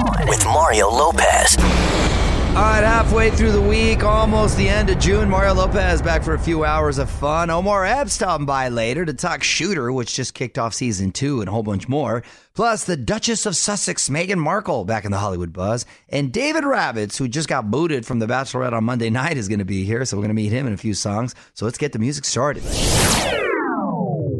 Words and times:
On 0.00 0.26
with 0.28 0.42
Mario 0.46 0.88
Lopez. 0.88 1.56
All 1.58 2.56
right, 2.56 2.82
halfway 2.82 3.30
through 3.30 3.52
the 3.52 3.60
week, 3.60 4.02
almost 4.02 4.56
the 4.56 4.66
end 4.66 4.88
of 4.88 4.98
June. 4.98 5.28
Mario 5.28 5.52
Lopez 5.52 6.00
back 6.00 6.22
for 6.22 6.32
a 6.32 6.38
few 6.38 6.64
hours 6.64 6.96
of 6.96 7.10
fun. 7.10 7.50
Omar 7.50 7.84
Epps 7.84 8.14
stopping 8.14 8.46
by 8.46 8.70
later 8.70 9.04
to 9.04 9.12
talk 9.12 9.42
Shooter, 9.42 9.92
which 9.92 10.14
just 10.14 10.32
kicked 10.32 10.58
off 10.58 10.72
season 10.72 11.12
two, 11.12 11.40
and 11.40 11.48
a 11.48 11.52
whole 11.52 11.62
bunch 11.62 11.86
more. 11.86 12.22
Plus, 12.54 12.84
the 12.84 12.96
Duchess 12.96 13.44
of 13.44 13.56
Sussex, 13.56 14.08
Meghan 14.08 14.38
Markle, 14.38 14.84
back 14.86 15.04
in 15.04 15.10
the 15.10 15.18
Hollywood 15.18 15.52
buzz. 15.52 15.84
And 16.08 16.32
David 16.32 16.64
Ravitz, 16.64 17.18
who 17.18 17.28
just 17.28 17.48
got 17.48 17.70
booted 17.70 18.06
from 18.06 18.20
The 18.20 18.26
Bachelorette 18.26 18.72
on 18.72 18.84
Monday 18.84 19.10
night, 19.10 19.36
is 19.36 19.48
going 19.48 19.58
to 19.58 19.66
be 19.66 19.84
here. 19.84 20.04
So 20.06 20.16
we're 20.16 20.22
going 20.22 20.34
to 20.36 20.42
meet 20.42 20.52
him 20.52 20.66
in 20.66 20.72
a 20.72 20.78
few 20.78 20.94
songs. 20.94 21.34
So 21.52 21.66
let's 21.66 21.78
get 21.78 21.92
the 21.92 21.98
music 21.98 22.24
started. 22.24 22.62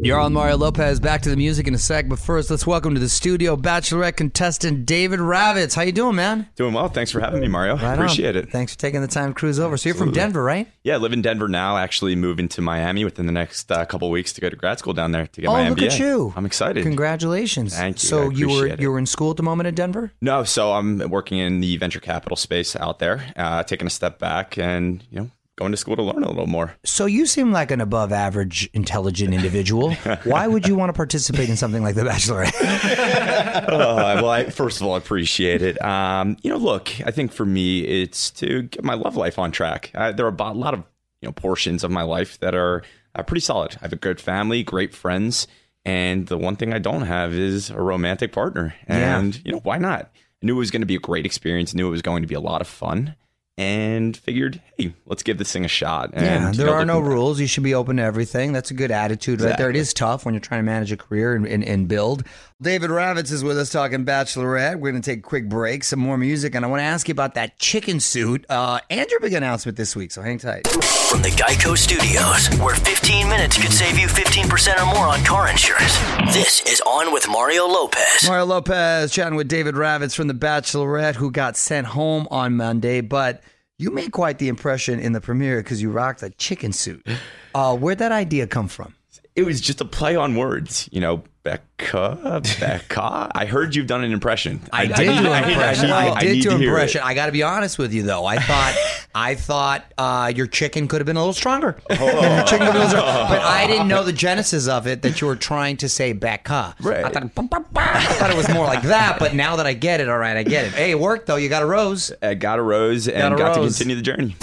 You're 0.03 0.19
on 0.19 0.33
Mario 0.33 0.57
Lopez. 0.57 0.99
Back 0.99 1.21
to 1.21 1.29
the 1.29 1.35
music 1.37 1.67
in 1.67 1.75
a 1.75 1.77
sec, 1.77 2.09
but 2.09 2.17
first, 2.17 2.49
let's 2.49 2.65
welcome 2.65 2.95
to 2.95 2.99
the 2.99 3.07
studio 3.07 3.55
Bachelorette 3.55 4.15
contestant 4.15 4.87
David 4.87 5.19
Ravitz. 5.19 5.75
How 5.75 5.83
you 5.83 5.91
doing, 5.91 6.15
man? 6.15 6.49
Doing 6.55 6.73
well. 6.73 6.89
Thanks 6.89 7.11
for 7.11 7.19
having 7.19 7.39
me, 7.39 7.47
Mario. 7.47 7.75
Right 7.75 7.83
on. 7.83 7.93
Appreciate 7.93 8.35
it. 8.35 8.49
Thanks 8.51 8.73
for 8.73 8.79
taking 8.79 9.01
the 9.01 9.07
time 9.07 9.29
to 9.29 9.33
cruise 9.35 9.59
over. 9.59 9.77
So 9.77 9.89
you're 9.89 9.95
from 9.95 10.11
Denver, 10.11 10.43
right? 10.43 10.67
Yeah, 10.83 10.95
I 10.95 10.97
live 10.97 11.13
in 11.13 11.21
Denver 11.21 11.47
now. 11.47 11.77
Actually, 11.77 12.15
moving 12.15 12.47
to 12.49 12.61
Miami 12.63 13.05
within 13.05 13.27
the 13.27 13.31
next 13.31 13.71
uh, 13.71 13.85
couple 13.85 14.09
weeks 14.09 14.33
to 14.33 14.41
go 14.41 14.49
to 14.49 14.55
grad 14.55 14.79
school 14.79 14.93
down 14.93 15.11
there 15.11 15.27
to 15.27 15.41
get 15.41 15.47
Oh, 15.47 15.53
my 15.53 15.69
look 15.69 15.77
MBA. 15.77 15.91
at 15.91 15.99
you! 15.99 16.33
I'm 16.35 16.47
excited. 16.47 16.81
Congratulations. 16.81 17.75
Thank 17.77 18.01
you. 18.01 18.09
So 18.09 18.29
you 18.29 18.49
were 18.49 18.67
it. 18.67 18.81
you 18.81 18.89
were 18.89 18.97
in 18.97 19.05
school 19.05 19.29
at 19.29 19.37
the 19.37 19.43
moment 19.43 19.67
in 19.67 19.75
Denver. 19.75 20.11
No, 20.19 20.43
so 20.43 20.73
I'm 20.73 20.97
working 21.11 21.37
in 21.37 21.61
the 21.61 21.77
venture 21.77 21.99
capital 21.99 22.37
space 22.37 22.75
out 22.75 22.97
there, 22.97 23.23
uh, 23.35 23.61
taking 23.61 23.85
a 23.85 23.91
step 23.91 24.17
back 24.17 24.57
and 24.57 25.03
you 25.11 25.19
know 25.19 25.29
going 25.61 25.71
to 25.71 25.77
school 25.77 25.95
to 25.95 26.01
learn 26.01 26.23
a 26.23 26.29
little 26.29 26.47
more. 26.47 26.75
So 26.83 27.05
you 27.05 27.25
seem 27.25 27.51
like 27.51 27.69
an 27.71 27.81
above 27.81 28.11
average 28.11 28.69
intelligent 28.73 29.33
individual. 29.33 29.93
Why 30.23 30.47
would 30.47 30.67
you 30.67 30.75
want 30.75 30.89
to 30.89 30.93
participate 30.93 31.49
in 31.49 31.55
something 31.55 31.83
like 31.83 31.95
The 31.95 32.01
Bachelorette? 32.01 32.53
uh, 32.61 33.65
well, 33.69 34.29
I, 34.29 34.49
first 34.49 34.81
of 34.81 34.87
all, 34.87 34.95
I 34.95 34.97
appreciate 34.97 35.61
it. 35.61 35.81
Um, 35.83 36.37
you 36.41 36.49
know, 36.49 36.57
look, 36.57 36.89
I 37.05 37.11
think 37.11 37.31
for 37.31 37.45
me, 37.45 37.81
it's 37.81 38.31
to 38.31 38.63
get 38.63 38.83
my 38.83 38.95
love 38.95 39.15
life 39.15 39.37
on 39.37 39.51
track. 39.51 39.91
Uh, 39.93 40.11
there 40.11 40.25
are 40.25 40.35
a 40.35 40.53
lot 40.53 40.73
of 40.73 40.83
you 41.21 41.27
know 41.27 41.33
portions 41.33 41.83
of 41.83 41.91
my 41.91 42.01
life 42.01 42.39
that 42.39 42.55
are 42.55 42.83
uh, 43.13 43.23
pretty 43.23 43.41
solid. 43.41 43.77
I 43.79 43.83
have 43.83 43.93
a 43.93 43.97
good 43.97 44.19
family, 44.19 44.63
great 44.63 44.95
friends, 44.95 45.47
and 45.85 46.27
the 46.27 46.37
one 46.37 46.55
thing 46.55 46.73
I 46.73 46.79
don't 46.79 47.03
have 47.03 47.33
is 47.33 47.69
a 47.69 47.79
romantic 47.81 48.31
partner. 48.31 48.73
Yeah. 48.89 49.19
And 49.19 49.39
you 49.45 49.51
know, 49.51 49.59
why 49.59 49.77
not? 49.77 50.11
I 50.41 50.45
knew 50.45 50.55
it 50.55 50.59
was 50.59 50.71
going 50.71 50.81
to 50.81 50.87
be 50.87 50.95
a 50.95 50.99
great 50.99 51.25
experience. 51.25 51.75
Knew 51.75 51.87
it 51.87 51.91
was 51.91 52.01
going 52.01 52.23
to 52.23 52.27
be 52.27 52.35
a 52.35 52.39
lot 52.39 52.61
of 52.61 52.67
fun. 52.67 53.15
And 53.61 54.17
figured, 54.17 54.59
hey, 54.75 54.95
let's 55.05 55.21
give 55.21 55.37
this 55.37 55.51
thing 55.51 55.63
a 55.63 55.67
shot. 55.67 56.09
And, 56.13 56.25
yeah, 56.25 56.51
there 56.65 56.73
are 56.73 56.83
no 56.83 56.99
back- 56.99 57.09
rules. 57.09 57.39
You 57.39 57.45
should 57.45 57.61
be 57.63 57.75
open 57.75 57.97
to 57.97 58.03
everything. 58.03 58.53
That's 58.53 58.71
a 58.71 58.73
good 58.73 58.89
attitude 58.89 59.39
right 59.39 59.55
there. 59.55 59.69
It 59.69 59.75
is 59.75 59.93
tough 59.93 60.25
when 60.25 60.33
you're 60.33 60.41
trying 60.41 60.61
to 60.61 60.65
manage 60.65 60.91
a 60.91 60.97
career 60.97 61.35
and, 61.35 61.45
and, 61.45 61.63
and 61.63 61.87
build. 61.87 62.23
David 62.61 62.91
Ravitz 62.91 63.31
is 63.31 63.43
with 63.43 63.57
us 63.57 63.71
talking 63.71 64.05
Bachelorette. 64.05 64.75
We're 64.75 64.91
going 64.91 65.01
to 65.01 65.11
take 65.11 65.17
a 65.17 65.23
quick 65.23 65.49
break, 65.49 65.83
some 65.83 65.99
more 65.99 66.15
music, 66.15 66.53
and 66.53 66.63
I 66.63 66.67
want 66.67 66.81
to 66.81 66.83
ask 66.83 67.07
you 67.07 67.11
about 67.11 67.33
that 67.33 67.57
chicken 67.57 67.99
suit. 67.99 68.45
Uh, 68.51 68.79
and 68.87 69.09
your 69.09 69.19
big 69.19 69.33
announcement 69.33 69.79
this 69.79 69.95
week, 69.95 70.11
so 70.11 70.21
hang 70.21 70.37
tight. 70.37 70.67
From 70.67 71.23
the 71.23 71.29
Geico 71.29 71.75
Studios, 71.75 72.55
where 72.59 72.75
15 72.75 73.27
minutes 73.27 73.59
could 73.59 73.73
save 73.73 73.97
you 73.97 74.05
15% 74.05 74.79
or 74.79 74.85
more 74.93 75.07
on 75.07 75.23
car 75.25 75.49
insurance. 75.49 75.97
This 76.35 76.61
is 76.67 76.79
On 76.81 77.11
with 77.11 77.27
Mario 77.27 77.65
Lopez. 77.65 78.27
Mario 78.27 78.45
Lopez 78.45 79.11
chatting 79.11 79.37
with 79.37 79.47
David 79.47 79.73
Ravitz 79.73 80.15
from 80.15 80.27
The 80.27 80.35
Bachelorette, 80.35 81.15
who 81.15 81.31
got 81.31 81.57
sent 81.57 81.87
home 81.87 82.27
on 82.29 82.57
Monday, 82.57 83.01
but 83.01 83.41
you 83.79 83.89
made 83.89 84.11
quite 84.11 84.37
the 84.37 84.49
impression 84.49 84.99
in 84.99 85.13
the 85.13 85.21
premiere 85.21 85.63
because 85.63 85.81
you 85.81 85.89
rocked 85.89 86.21
a 86.21 86.29
chicken 86.29 86.73
suit. 86.73 87.07
Uh, 87.55 87.75
where'd 87.75 87.97
that 87.97 88.11
idea 88.11 88.45
come 88.45 88.67
from? 88.67 88.93
It 89.35 89.43
was 89.43 89.61
just 89.61 89.79
a 89.81 89.85
play 89.85 90.15
on 90.15 90.35
words, 90.35 90.89
you 90.91 90.99
know. 91.01 91.23
Becca, 91.43 92.41
Becca. 92.59 93.31
I 93.33 93.45
heard 93.45 93.75
you've 93.75 93.87
done 93.87 94.03
an 94.03 94.11
impression. 94.11 94.61
I 94.71 94.85
did 94.85 94.97
need- 95.07 95.21
do 95.23 95.27
I 95.29 95.39
an 95.39 95.49
impression. 95.49 95.89
I 95.89 96.07
I, 96.09 96.13
I 96.17 96.21
did 96.21 96.41
do 96.43 96.51
an 96.51 96.61
impression. 96.61 97.01
I 97.03 97.15
got 97.15 97.25
to 97.25 97.31
be 97.31 97.41
honest 97.41 97.79
with 97.79 97.93
you, 97.93 98.03
though. 98.03 98.25
I 98.27 98.37
thought, 98.37 98.75
I 99.15 99.33
thought 99.33 99.85
uh, 99.97 100.31
your 100.35 100.45
chicken 100.45 100.87
could 100.87 101.01
have 101.01 101.07
been 101.07 101.15
a 101.15 101.19
little 101.19 101.33
stronger. 101.33 101.77
Your 101.89 101.97
chicken 101.99 102.07
could 102.07 102.59
have 102.59 102.59
been 102.59 102.67
a 102.67 102.73
little 102.73 102.89
stronger. 102.89 103.27
But 103.29 103.41
I 103.41 103.65
didn't 103.65 103.87
know 103.87 104.03
the 104.03 104.13
genesis 104.27 104.67
of 104.67 104.85
it 104.85 105.01
that 105.01 105.19
you 105.19 105.25
were 105.25 105.35
trying 105.35 105.77
to 105.77 105.89
say 105.89 106.13
Becca. 106.13 106.75
Right. 106.79 107.03
I 107.03 107.09
thought. 107.09 107.63
I 107.75 108.13
thought 108.13 108.29
it 108.29 108.37
was 108.37 108.49
more 108.49 108.65
like 108.65 108.83
that. 108.83 109.17
But 109.17 109.33
now 109.33 109.55
that 109.55 109.65
I 109.65 109.73
get 109.73 109.99
it, 109.99 110.09
all 110.09 110.19
right, 110.19 110.37
I 110.37 110.43
get 110.43 110.65
it. 110.65 110.73
Hey, 110.73 110.91
it 110.91 110.99
worked 110.99 111.25
though. 111.25 111.37
You 111.37 111.49
got 111.49 111.63
a 111.63 111.65
rose. 111.65 112.11
I 112.21 112.35
got 112.35 112.59
a 112.59 112.61
rose 112.61 113.07
and 113.07 113.35
Got 113.35 113.37
got, 113.39 113.57
rose. 113.57 113.77
to 113.79 113.83
continue 113.83 113.95
the 113.95 114.03
journey. 114.03 114.35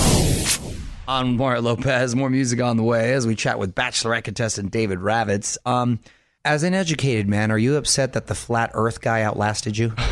On 1.09 1.37
Mario 1.37 1.63
Lopez. 1.63 2.15
More 2.15 2.31
music 2.31 2.61
on 2.61 2.77
the 2.77 2.83
way 2.83 3.15
as 3.15 3.27
we 3.27 3.35
chat 3.35 3.59
with 3.59 3.75
Bachelorette 3.75 4.25
contestant 4.25 4.71
David 4.71 4.99
Ravitz. 4.99 5.57
Um, 5.67 5.99
as 6.45 6.63
an 6.63 6.75
educated 6.75 7.27
man, 7.29 7.51
are 7.51 7.59
you 7.59 7.77
upset 7.77 8.13
that 8.13 8.27
the 8.27 8.35
flat 8.35 8.71
Earth 8.75 9.01
guy 9.01 9.23
outlasted 9.23 9.77
you? 9.77 9.93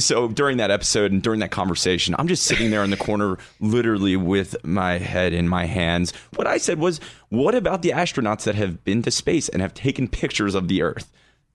So 0.00 0.28
during 0.28 0.58
that 0.58 0.70
episode 0.70 1.10
and 1.12 1.22
during 1.22 1.40
that 1.40 1.50
conversation, 1.50 2.14
I'm 2.18 2.28
just 2.28 2.44
sitting 2.44 2.70
there 2.70 2.84
in 2.84 2.90
the 2.90 2.96
corner, 2.96 3.38
literally 3.60 4.16
with 4.16 4.54
my 4.64 4.98
head 4.98 5.32
in 5.32 5.48
my 5.48 5.64
hands. 5.64 6.12
What 6.36 6.46
I 6.46 6.58
said 6.58 6.78
was, 6.78 7.00
"What 7.30 7.54
about 7.54 7.82
the 7.82 7.90
astronauts 7.90 8.44
that 8.44 8.54
have 8.54 8.84
been 8.84 9.02
to 9.02 9.10
space 9.10 9.48
and 9.48 9.60
have 9.62 9.74
taken 9.74 10.08
pictures 10.08 10.54
of 10.54 10.68
the 10.68 10.82
Earth?" 10.82 11.10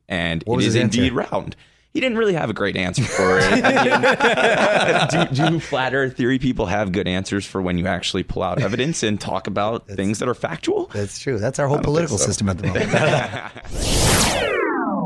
And 0.07 0.43
What 0.45 0.61
it 0.61 0.67
is 0.67 0.75
indeed 0.75 1.13
round. 1.13 1.55
He 1.93 1.99
didn't 2.01 2.17
really 2.19 2.33
have 2.33 2.51
a 2.51 2.53
great 2.53 2.75
answer 2.77 3.03
for 3.03 3.39
it. 3.41 3.49
Do, 5.35 5.49
do 5.49 5.59
flat 5.59 5.93
Earth 5.95 6.15
theory 6.15 6.37
people 6.37 6.67
have 6.67 6.91
good 6.91 7.07
answers 7.07 7.45
for 7.45 7.61
when 7.61 7.77
you 7.79 7.87
actually 7.87 8.23
pull 8.23 8.43
out 8.43 8.61
evidence 8.61 9.01
and 9.01 9.19
talk 9.19 9.47
about 9.47 9.87
things 9.87 10.19
that 10.19 10.29
are 10.29 10.35
factual? 10.35 10.85
That's 10.93 11.17
true. 11.17 11.39
That's 11.39 11.57
our 11.57 11.67
whole 11.67 11.79
political 11.79 12.17
so. 12.17 12.25
system 12.27 12.49
at 12.49 12.59
the 12.59 12.67
moment. 12.67 14.45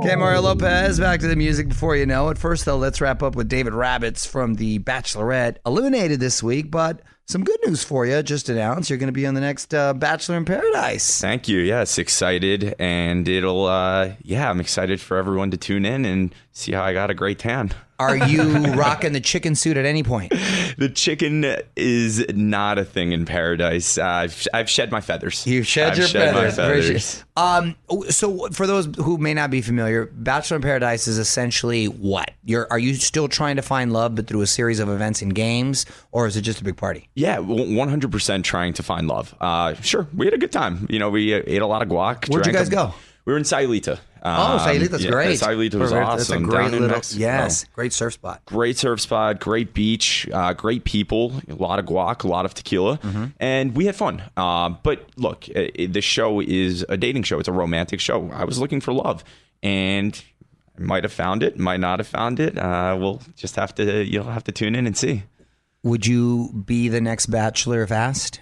Okay, 0.04 0.18
Mario 0.18 0.42
Lopez, 0.42 1.00
back 1.00 1.22
to 1.22 1.28
the 1.28 1.36
music 1.38 1.70
before 1.70 1.96
you 1.96 2.06
know 2.06 2.28
it. 2.28 2.38
First, 2.38 2.66
though, 2.66 2.76
let's 2.76 3.00
wrap 3.00 3.24
up 3.24 3.38
with 3.38 3.48
David 3.48 3.72
Ravitz 3.72 4.28
from 4.28 4.56
The 4.56 4.80
Bachelorette. 4.80 5.60
Eliminated 5.66 6.20
this 6.20 6.44
week, 6.44 6.70
but 6.70 7.00
some 7.26 7.44
good 7.44 7.60
news 7.66 7.84
for 7.84 8.06
you. 8.06 8.22
Just 8.24 8.50
announced 8.50 8.90
you're 8.90 9.00
going 9.00 9.08
to 9.08 9.14
be 9.14 9.26
on 9.26 9.34
the 9.34 9.42
next 9.42 9.74
uh, 9.74 9.94
Bachelor 9.94 10.38
in 10.38 10.46
Paradise. 10.46 11.20
Thank 11.22 11.48
you. 11.48 11.60
Yes, 11.60 11.98
excited, 11.98 12.76
and 12.80 13.28
it'll. 13.28 13.66
uh 13.66 14.12
Yeah, 14.22 14.50
I'm 14.50 14.60
excited 14.60 15.00
for 15.02 15.18
everyone 15.18 15.52
to 15.52 15.58
tune 15.58 15.86
in 15.86 16.06
and 16.06 16.34
see 16.52 16.74
how 16.74 16.84
I 16.84 16.94
got 16.94 17.10
a 17.10 17.14
great 17.14 17.40
tan. 17.40 17.72
Are 18.00 18.18
you 18.18 18.44
rocking 18.74 19.14
the 19.14 19.22
chicken 19.22 19.56
suit 19.56 19.78
at 19.78 19.86
any 19.86 20.04
point? 20.04 20.34
The 20.76 20.90
chicken 20.90 21.46
is 21.76 22.26
not 22.34 22.80
a 22.80 22.84
thing 22.84 23.12
in 23.12 23.26
paradise. 23.26 24.00
Uh, 24.00 24.06
I've, 24.06 24.48
I've 24.56 24.68
shed 24.68 24.92
my 24.92 25.02
feathers. 25.02 25.46
You 25.46 25.62
shed 25.62 25.92
I've 25.92 25.98
your 26.00 26.08
shed 26.08 26.34
feathers. 26.34 26.56
Feathers. 26.56 27.26
Um, 27.38 27.76
so 28.10 28.48
for 28.50 28.66
those 28.66 28.88
who 28.98 29.20
may 29.20 29.36
not 29.36 29.52
be 29.52 29.62
familiar, 29.62 30.06
Bachelor 30.08 30.56
in 30.56 30.64
Paradise 30.64 31.08
is 31.08 31.20
essentially 31.20 31.86
what? 31.86 32.32
You're 32.44 32.68
are 32.72 32.80
you 32.80 32.96
still 32.96 33.28
trying 33.28 33.58
to 33.58 33.62
find 33.62 33.94
love, 33.94 34.16
but 34.16 34.26
through 34.26 34.42
a 34.42 34.48
series 34.48 34.80
of 34.80 34.90
events 34.90 35.22
and 35.22 35.36
games, 35.36 35.86
or 36.12 36.26
is 36.26 36.38
it 36.38 36.42
just 36.42 36.60
a 36.60 36.64
big 36.64 36.76
party? 36.76 37.08
Yeah, 37.14 37.38
100% 37.38 38.44
trying 38.44 38.74
to 38.74 38.84
find 38.84 39.08
love. 39.08 39.36
Uh, 39.40 39.76
sure, 39.76 40.08
we 40.16 40.26
had 40.26 40.34
a 40.34 40.40
good 40.40 40.52
time. 40.52 40.88
You 40.90 40.98
know, 40.98 41.12
we 41.12 41.34
ate 41.34 41.62
a 41.62 41.68
lot 41.68 41.84
of 41.84 41.88
guac. 41.88 42.30
Where'd 42.30 42.48
you 42.48 42.54
guys 42.54 42.68
a- 42.68 42.72
go? 42.72 42.94
We 43.26 43.34
were 43.34 43.38
in 43.38 43.46
Sayulita. 43.46 44.00
Oh, 44.26 44.54
Um, 44.54 44.60
Sayulita's 44.62 45.04
yeah, 45.04 45.12
great. 45.12 45.38
Sayulita 45.40 45.76
was 45.76 45.92
That's 45.92 46.24
awesome. 46.30 46.46
a 46.46 46.48
great 46.48 46.58
down 46.58 46.66
in 46.68 46.72
little 46.82 46.88
Mexico. 46.96 47.20
yes, 47.20 47.66
great 47.74 47.92
surf 47.92 48.14
spot. 48.14 48.42
great 48.46 48.78
surf 48.78 49.02
spot, 49.02 49.40
great 49.42 49.74
beach, 49.74 50.30
uh, 50.32 50.54
great 50.54 50.86
people, 50.86 51.34
a 51.50 51.56
lot 51.56 51.78
of 51.80 51.86
guac, 51.86 52.24
a 52.24 52.28
lot 52.28 52.46
of 52.46 52.54
tequila, 52.54 52.98
Mm-hmm. 53.00 53.26
and 53.40 53.76
we 53.76 53.86
had 53.86 53.96
fun. 53.98 54.24
Uh, 54.38 54.70
but 54.70 55.08
look, 55.18 55.46
uh, 55.56 55.64
the 55.90 56.00
show 56.02 56.40
is 56.40 56.86
a 56.88 56.96
dating 56.96 57.24
show. 57.24 57.38
It's 57.40 57.50
a 57.50 57.52
romantic 57.54 58.00
show. 58.00 58.30
I 58.32 58.46
was 58.46 58.60
looking 58.60 58.80
for 58.80 58.94
love, 58.94 59.26
and 59.62 60.24
I 60.78 60.82
might 60.82 61.04
have 61.04 61.14
found 61.14 61.44
it, 61.44 61.60
might 61.60 61.82
not 61.82 62.00
have 62.00 62.08
found 62.08 62.40
it. 62.40 62.58
Uh, 62.58 62.96
we'll 63.00 63.22
just 63.36 63.58
have 63.58 63.76
to. 63.76 64.04
You'll 64.06 64.24
have 64.32 64.46
to 64.46 64.52
tune 64.54 64.74
in 64.76 64.88
and 64.88 64.96
see. 64.98 65.24
Would 65.84 66.08
you 66.08 66.50
be 66.66 66.88
the 66.88 67.02
next 67.02 67.26
Bachelor 67.26 67.84
if 67.84 67.92
asked? 67.92 68.40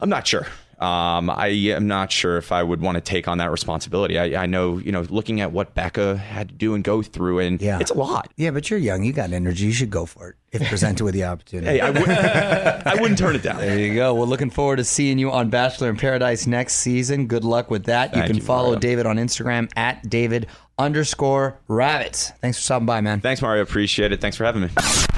I'm 0.00 0.08
not 0.08 0.26
sure. 0.26 0.48
Um, 0.82 1.30
I 1.30 1.46
am 1.48 1.86
not 1.86 2.10
sure 2.10 2.36
if 2.38 2.50
I 2.50 2.62
would 2.62 2.80
want 2.80 2.96
to 2.96 3.00
take 3.00 3.28
on 3.28 3.38
that 3.38 3.50
responsibility. 3.52 4.18
I, 4.18 4.42
I 4.42 4.46
know, 4.46 4.78
you 4.78 4.90
know, 4.90 5.02
looking 5.02 5.40
at 5.40 5.52
what 5.52 5.74
Becca 5.74 6.16
had 6.16 6.48
to 6.48 6.54
do 6.54 6.74
and 6.74 6.82
go 6.82 7.02
through, 7.02 7.38
and 7.38 7.60
Yeah. 7.62 7.78
it's 7.80 7.90
a 7.92 7.94
lot. 7.94 8.30
Yeah, 8.36 8.50
but 8.50 8.68
you're 8.68 8.78
young. 8.80 9.04
You 9.04 9.12
got 9.12 9.32
energy. 9.32 9.66
You 9.66 9.72
should 9.72 9.90
go 9.90 10.06
for 10.06 10.30
it 10.30 10.36
if 10.50 10.68
presented 10.68 11.04
with 11.04 11.14
the 11.14 11.24
opportunity. 11.24 11.78
Hey, 11.78 11.80
I 11.80 11.90
wouldn't, 11.90 12.08
I 12.86 12.94
wouldn't 13.00 13.18
turn 13.18 13.36
it 13.36 13.42
down. 13.42 13.58
There 13.58 13.78
you 13.78 13.94
go. 13.94 14.14
We're 14.14 14.24
looking 14.26 14.50
forward 14.50 14.76
to 14.76 14.84
seeing 14.84 15.18
you 15.18 15.30
on 15.30 15.50
Bachelor 15.50 15.88
in 15.88 15.96
Paradise 15.96 16.46
next 16.46 16.74
season. 16.76 17.26
Good 17.28 17.44
luck 17.44 17.70
with 17.70 17.84
that. 17.84 18.14
you 18.16 18.22
can 18.24 18.36
you, 18.36 18.42
follow 18.42 18.70
Mario. 18.70 18.80
David 18.80 19.06
on 19.06 19.16
Instagram 19.18 19.70
at 19.76 20.10
David 20.10 20.48
underscore 20.82 21.58
Ravitz. 21.68 22.36
Thanks 22.38 22.58
for 22.58 22.62
stopping 22.62 22.86
by, 22.86 23.00
man. 23.00 23.20
Thanks, 23.20 23.40
Mario. 23.40 23.62
Appreciate 23.62 24.12
it. 24.12 24.20
Thanks 24.20 24.36
for 24.36 24.44
having 24.44 24.62
me. 24.62 24.68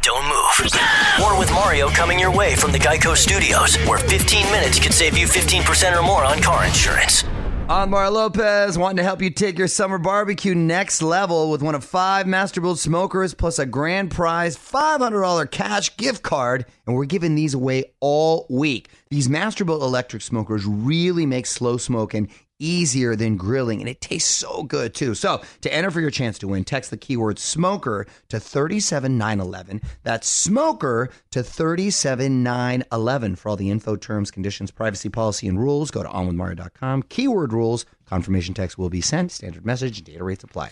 Don't 0.02 0.24
move. 0.28 0.70
More 1.18 1.38
with 1.38 1.50
Mario 1.52 1.88
coming 1.88 2.18
your 2.18 2.30
way 2.30 2.54
from 2.54 2.72
the 2.72 2.78
Geico 2.78 3.16
Studios, 3.16 3.76
where 3.88 3.98
15 3.98 4.46
minutes 4.52 4.78
could 4.78 4.92
save 4.92 5.16
you 5.16 5.26
15% 5.26 5.98
or 5.98 6.02
more 6.02 6.24
on 6.24 6.40
car 6.42 6.64
insurance. 6.64 7.24
I'm 7.66 7.88
Mario 7.88 8.10
Lopez, 8.10 8.76
wanting 8.76 8.98
to 8.98 9.02
help 9.02 9.22
you 9.22 9.30
take 9.30 9.56
your 9.56 9.68
summer 9.68 9.96
barbecue 9.96 10.54
next 10.54 11.00
level 11.00 11.50
with 11.50 11.62
one 11.62 11.74
of 11.74 11.82
five 11.82 12.26
Masterbuilt 12.26 12.76
smokers 12.76 13.32
plus 13.32 13.58
a 13.58 13.64
grand 13.64 14.10
prize 14.10 14.54
$500 14.54 15.50
cash 15.50 15.96
gift 15.96 16.22
card. 16.22 16.66
And 16.86 16.94
we're 16.94 17.06
giving 17.06 17.34
these 17.34 17.54
away 17.54 17.94
all 18.00 18.46
week. 18.50 18.90
These 19.08 19.28
Masterbuilt 19.28 19.80
electric 19.80 20.20
smokers 20.20 20.66
really 20.66 21.24
make 21.24 21.46
slow 21.46 21.78
smoking 21.78 22.28
easier 22.58 23.16
than 23.16 23.36
grilling, 23.36 23.80
and 23.80 23.88
it 23.88 24.00
tastes 24.00 24.32
so 24.32 24.62
good 24.62 24.94
too. 24.94 25.14
So, 25.14 25.42
to 25.62 25.72
enter 25.72 25.90
for 25.90 26.00
your 26.00 26.10
chance 26.10 26.38
to 26.40 26.48
win, 26.48 26.64
text 26.64 26.90
the 26.90 26.96
keyword 26.96 27.38
smoker 27.38 28.06
to 28.28 28.40
37911. 28.40 29.80
That's 30.02 30.28
smoker 30.28 31.10
to 31.30 31.42
37911. 31.42 33.36
For 33.36 33.48
all 33.48 33.56
the 33.56 33.70
info, 33.70 33.96
terms, 33.96 34.30
conditions, 34.30 34.70
privacy 34.70 35.08
policy, 35.08 35.48
and 35.48 35.58
rules, 35.58 35.90
go 35.90 36.02
to 36.02 36.08
onwithmario.com. 36.08 37.04
Keyword 37.04 37.52
rules. 37.52 37.86
Confirmation 38.06 38.54
text 38.54 38.76
will 38.76 38.90
be 38.90 39.00
sent. 39.00 39.32
Standard 39.32 39.64
message. 39.64 40.02
Data 40.02 40.22
rates 40.22 40.44
apply. 40.44 40.70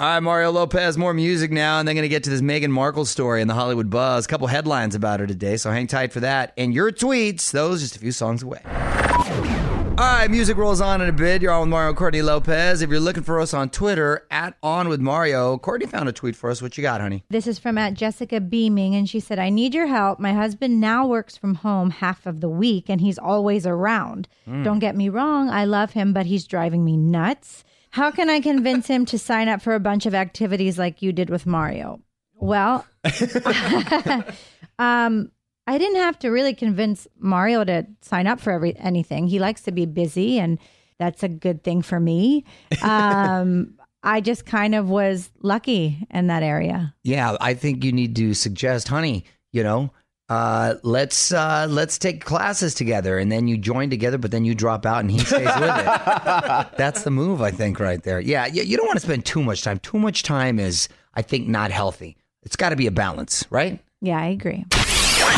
All 0.00 0.06
right, 0.06 0.20
Mario 0.20 0.50
Lopez, 0.50 0.96
more 0.96 1.12
music 1.12 1.50
now, 1.50 1.78
and 1.78 1.86
then 1.86 1.94
going 1.94 2.04
to 2.04 2.08
get 2.08 2.24
to 2.24 2.30
this 2.30 2.40
Meghan 2.40 2.70
Markle 2.70 3.04
story 3.04 3.42
and 3.42 3.50
the 3.50 3.54
Hollywood 3.54 3.90
buzz. 3.90 4.24
A 4.24 4.28
couple 4.28 4.46
headlines 4.46 4.94
about 4.94 5.20
her 5.20 5.26
today, 5.26 5.58
so 5.58 5.70
hang 5.70 5.86
tight 5.86 6.10
for 6.10 6.20
that. 6.20 6.54
And 6.56 6.72
your 6.72 6.90
tweets, 6.90 7.50
those 7.50 7.82
just 7.82 7.96
a 7.96 7.98
few 7.98 8.12
songs 8.12 8.42
away. 8.42 8.62
All 10.00 10.06
right, 10.06 10.30
music 10.30 10.56
rolls 10.56 10.80
on 10.80 11.02
in 11.02 11.10
a 11.10 11.12
bit. 11.12 11.42
You're 11.42 11.52
on 11.52 11.60
with 11.60 11.68
Mario 11.68 11.92
Courtney 11.92 12.22
Lopez. 12.22 12.80
If 12.80 12.88
you're 12.88 12.98
looking 12.98 13.22
for 13.22 13.38
us 13.38 13.52
on 13.52 13.68
Twitter, 13.68 14.26
at 14.30 14.56
On 14.62 14.88
With 14.88 14.98
Mario, 14.98 15.58
Courtney 15.58 15.86
found 15.86 16.08
a 16.08 16.12
tweet 16.12 16.34
for 16.34 16.50
us. 16.50 16.62
What 16.62 16.78
you 16.78 16.82
got, 16.82 17.02
honey? 17.02 17.22
This 17.28 17.46
is 17.46 17.58
from 17.58 17.76
at 17.76 17.92
Jessica 17.92 18.40
Beaming, 18.40 18.94
and 18.94 19.06
she 19.06 19.20
said, 19.20 19.38
I 19.38 19.50
need 19.50 19.74
your 19.74 19.88
help. 19.88 20.18
My 20.18 20.32
husband 20.32 20.80
now 20.80 21.06
works 21.06 21.36
from 21.36 21.56
home 21.56 21.90
half 21.90 22.24
of 22.24 22.40
the 22.40 22.48
week, 22.48 22.88
and 22.88 23.02
he's 23.02 23.18
always 23.18 23.66
around. 23.66 24.26
Don't 24.46 24.78
get 24.78 24.96
me 24.96 25.10
wrong, 25.10 25.50
I 25.50 25.66
love 25.66 25.90
him, 25.90 26.14
but 26.14 26.24
he's 26.24 26.46
driving 26.46 26.82
me 26.82 26.96
nuts. 26.96 27.62
How 27.90 28.10
can 28.10 28.30
I 28.30 28.40
convince 28.40 28.86
him 28.86 29.04
to 29.04 29.18
sign 29.18 29.48
up 29.48 29.60
for 29.60 29.74
a 29.74 29.80
bunch 29.80 30.06
of 30.06 30.14
activities 30.14 30.78
like 30.78 31.02
you 31.02 31.12
did 31.12 31.28
with 31.28 31.44
Mario? 31.44 32.00
Well, 32.36 32.86
um, 34.78 35.30
I 35.66 35.78
didn't 35.78 36.00
have 36.00 36.18
to 36.20 36.30
really 36.30 36.54
convince 36.54 37.06
Mario 37.18 37.64
to 37.64 37.86
sign 38.00 38.26
up 38.26 38.40
for 38.40 38.52
every 38.52 38.76
anything. 38.78 39.28
He 39.28 39.38
likes 39.38 39.62
to 39.62 39.72
be 39.72 39.86
busy, 39.86 40.38
and 40.38 40.58
that's 40.98 41.22
a 41.22 41.28
good 41.28 41.62
thing 41.62 41.82
for 41.82 42.00
me. 42.00 42.44
Um, 42.82 43.74
I 44.02 44.22
just 44.22 44.46
kind 44.46 44.74
of 44.74 44.88
was 44.88 45.30
lucky 45.42 46.06
in 46.10 46.28
that 46.28 46.42
area. 46.42 46.94
Yeah, 47.04 47.36
I 47.38 47.52
think 47.52 47.84
you 47.84 47.92
need 47.92 48.16
to 48.16 48.32
suggest, 48.32 48.88
honey, 48.88 49.24
you 49.52 49.62
know, 49.62 49.92
uh, 50.30 50.76
let's 50.84 51.32
uh, 51.32 51.66
let's 51.68 51.98
take 51.98 52.24
classes 52.24 52.72
together, 52.72 53.18
and 53.18 53.30
then 53.30 53.48
you 53.48 53.58
join 53.58 53.90
together, 53.90 54.16
but 54.16 54.30
then 54.30 54.44
you 54.44 54.54
drop 54.54 54.86
out, 54.86 55.00
and 55.00 55.10
he 55.10 55.18
stays 55.18 55.44
with 55.44 55.76
it. 55.76 56.66
That's 56.78 57.02
the 57.02 57.10
move, 57.10 57.42
I 57.42 57.50
think, 57.50 57.80
right 57.80 58.02
there. 58.02 58.20
Yeah, 58.20 58.46
you, 58.46 58.62
you 58.62 58.76
don't 58.76 58.86
want 58.86 58.98
to 59.00 59.04
spend 59.04 59.26
too 59.26 59.42
much 59.42 59.62
time. 59.62 59.80
Too 59.80 59.98
much 59.98 60.22
time 60.22 60.58
is, 60.58 60.88
I 61.14 61.22
think, 61.22 61.48
not 61.48 61.72
healthy. 61.72 62.16
It's 62.42 62.56
got 62.56 62.70
to 62.70 62.76
be 62.76 62.86
a 62.86 62.92
balance, 62.92 63.44
right? 63.50 63.80
Yeah, 64.00 64.18
I 64.18 64.26
agree. 64.26 64.64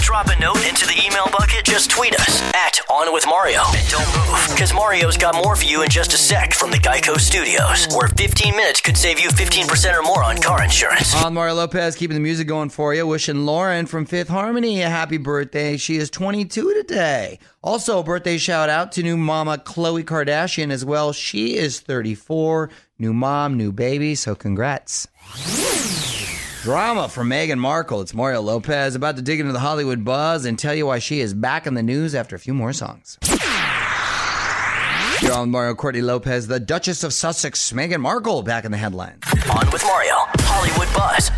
Drop 0.02 0.26
a 0.26 0.38
note 0.40 0.69
into 0.69 0.84
the 0.84 1.00
email 1.06 1.26
bucket? 1.31 1.64
Just 1.64 1.88
tweet 1.88 2.19
us 2.19 2.43
at 2.54 2.81
On 2.90 3.12
With 3.14 3.25
Mario. 3.25 3.62
And 3.69 3.88
don't 3.88 4.04
move, 4.16 4.49
because 4.50 4.75
Mario's 4.75 5.16
got 5.16 5.32
more 5.37 5.54
for 5.54 5.64
you 5.64 5.82
in 5.82 5.88
just 5.88 6.12
a 6.12 6.16
sec 6.16 6.54
from 6.54 6.72
the 6.72 6.76
Geico 6.76 7.19
Studios, 7.19 7.87
where 7.94 8.08
15 8.08 8.56
minutes 8.56 8.81
could 8.81 8.96
save 8.96 9.20
you 9.20 9.28
15% 9.28 9.96
or 9.96 10.02
more 10.02 10.25
on 10.25 10.38
car 10.38 10.62
insurance. 10.64 11.14
On 11.22 11.32
Mario 11.32 11.54
Lopez, 11.54 11.94
keeping 11.94 12.14
the 12.14 12.20
music 12.20 12.49
going 12.49 12.69
for 12.69 12.93
you. 12.93 13.06
Wishing 13.06 13.46
Lauren 13.46 13.87
from 13.87 14.04
Fifth 14.04 14.28
Harmony 14.28 14.82
a 14.82 14.90
happy 14.90 15.19
birthday. 15.19 15.76
She 15.76 15.96
is 15.96 16.10
22 16.10 16.75
today. 16.75 17.38
Also, 17.62 18.00
a 18.00 18.02
birthday 18.02 18.38
shout 18.38 18.69
out 18.69 18.90
to 18.93 19.04
new 19.04 19.16
mama 19.16 19.56
Khloe 19.56 20.02
Kardashian 20.02 20.72
as 20.72 20.84
well. 20.84 21.12
She 21.12 21.56
is 21.56 21.78
34. 21.78 22.70
New 22.99 23.12
mom, 23.12 23.56
new 23.56 23.70
baby. 23.70 24.16
So, 24.16 24.34
congrats. 24.34 25.06
Drama 26.62 27.09
from 27.09 27.29
Meghan 27.29 27.59
Markle. 27.59 28.03
It's 28.03 28.14
Mario 28.14 28.41
Lopez 28.41 28.94
about 28.94 29.17
to 29.17 29.23
dig 29.23 29.41
into 29.41 29.50
the 29.53 29.59
Hollywood 29.59 30.05
buzz 30.05 30.44
and 30.44 30.56
tell 30.56 30.73
you 30.73 30.87
why 30.87 31.00
she 31.00 31.19
is 31.19 31.35
back 31.35 31.67
in 31.67 31.75
the 31.75 31.82
news 31.82 32.14
after 32.14 32.37
a 32.37 32.38
few 32.38 32.55
more 32.55 32.73
songs. 32.73 33.19
You're 35.20 35.32
on 35.32 35.50
Mario 35.50 35.75
Courtney 35.75 36.03
Lopez, 36.03 36.47
the 36.47 36.61
Duchess 36.61 37.03
of 37.03 37.12
Sussex, 37.12 37.73
Meghan 37.73 38.00
Markle, 38.00 38.44
back 38.44 38.64
in 38.64 38.70
the 38.70 38.79
headlines. 38.79 39.25
On 39.50 39.69
with 39.73 39.82
Mario, 39.82 40.14
Hollywood 40.38 40.87
Buzz. 40.94 41.32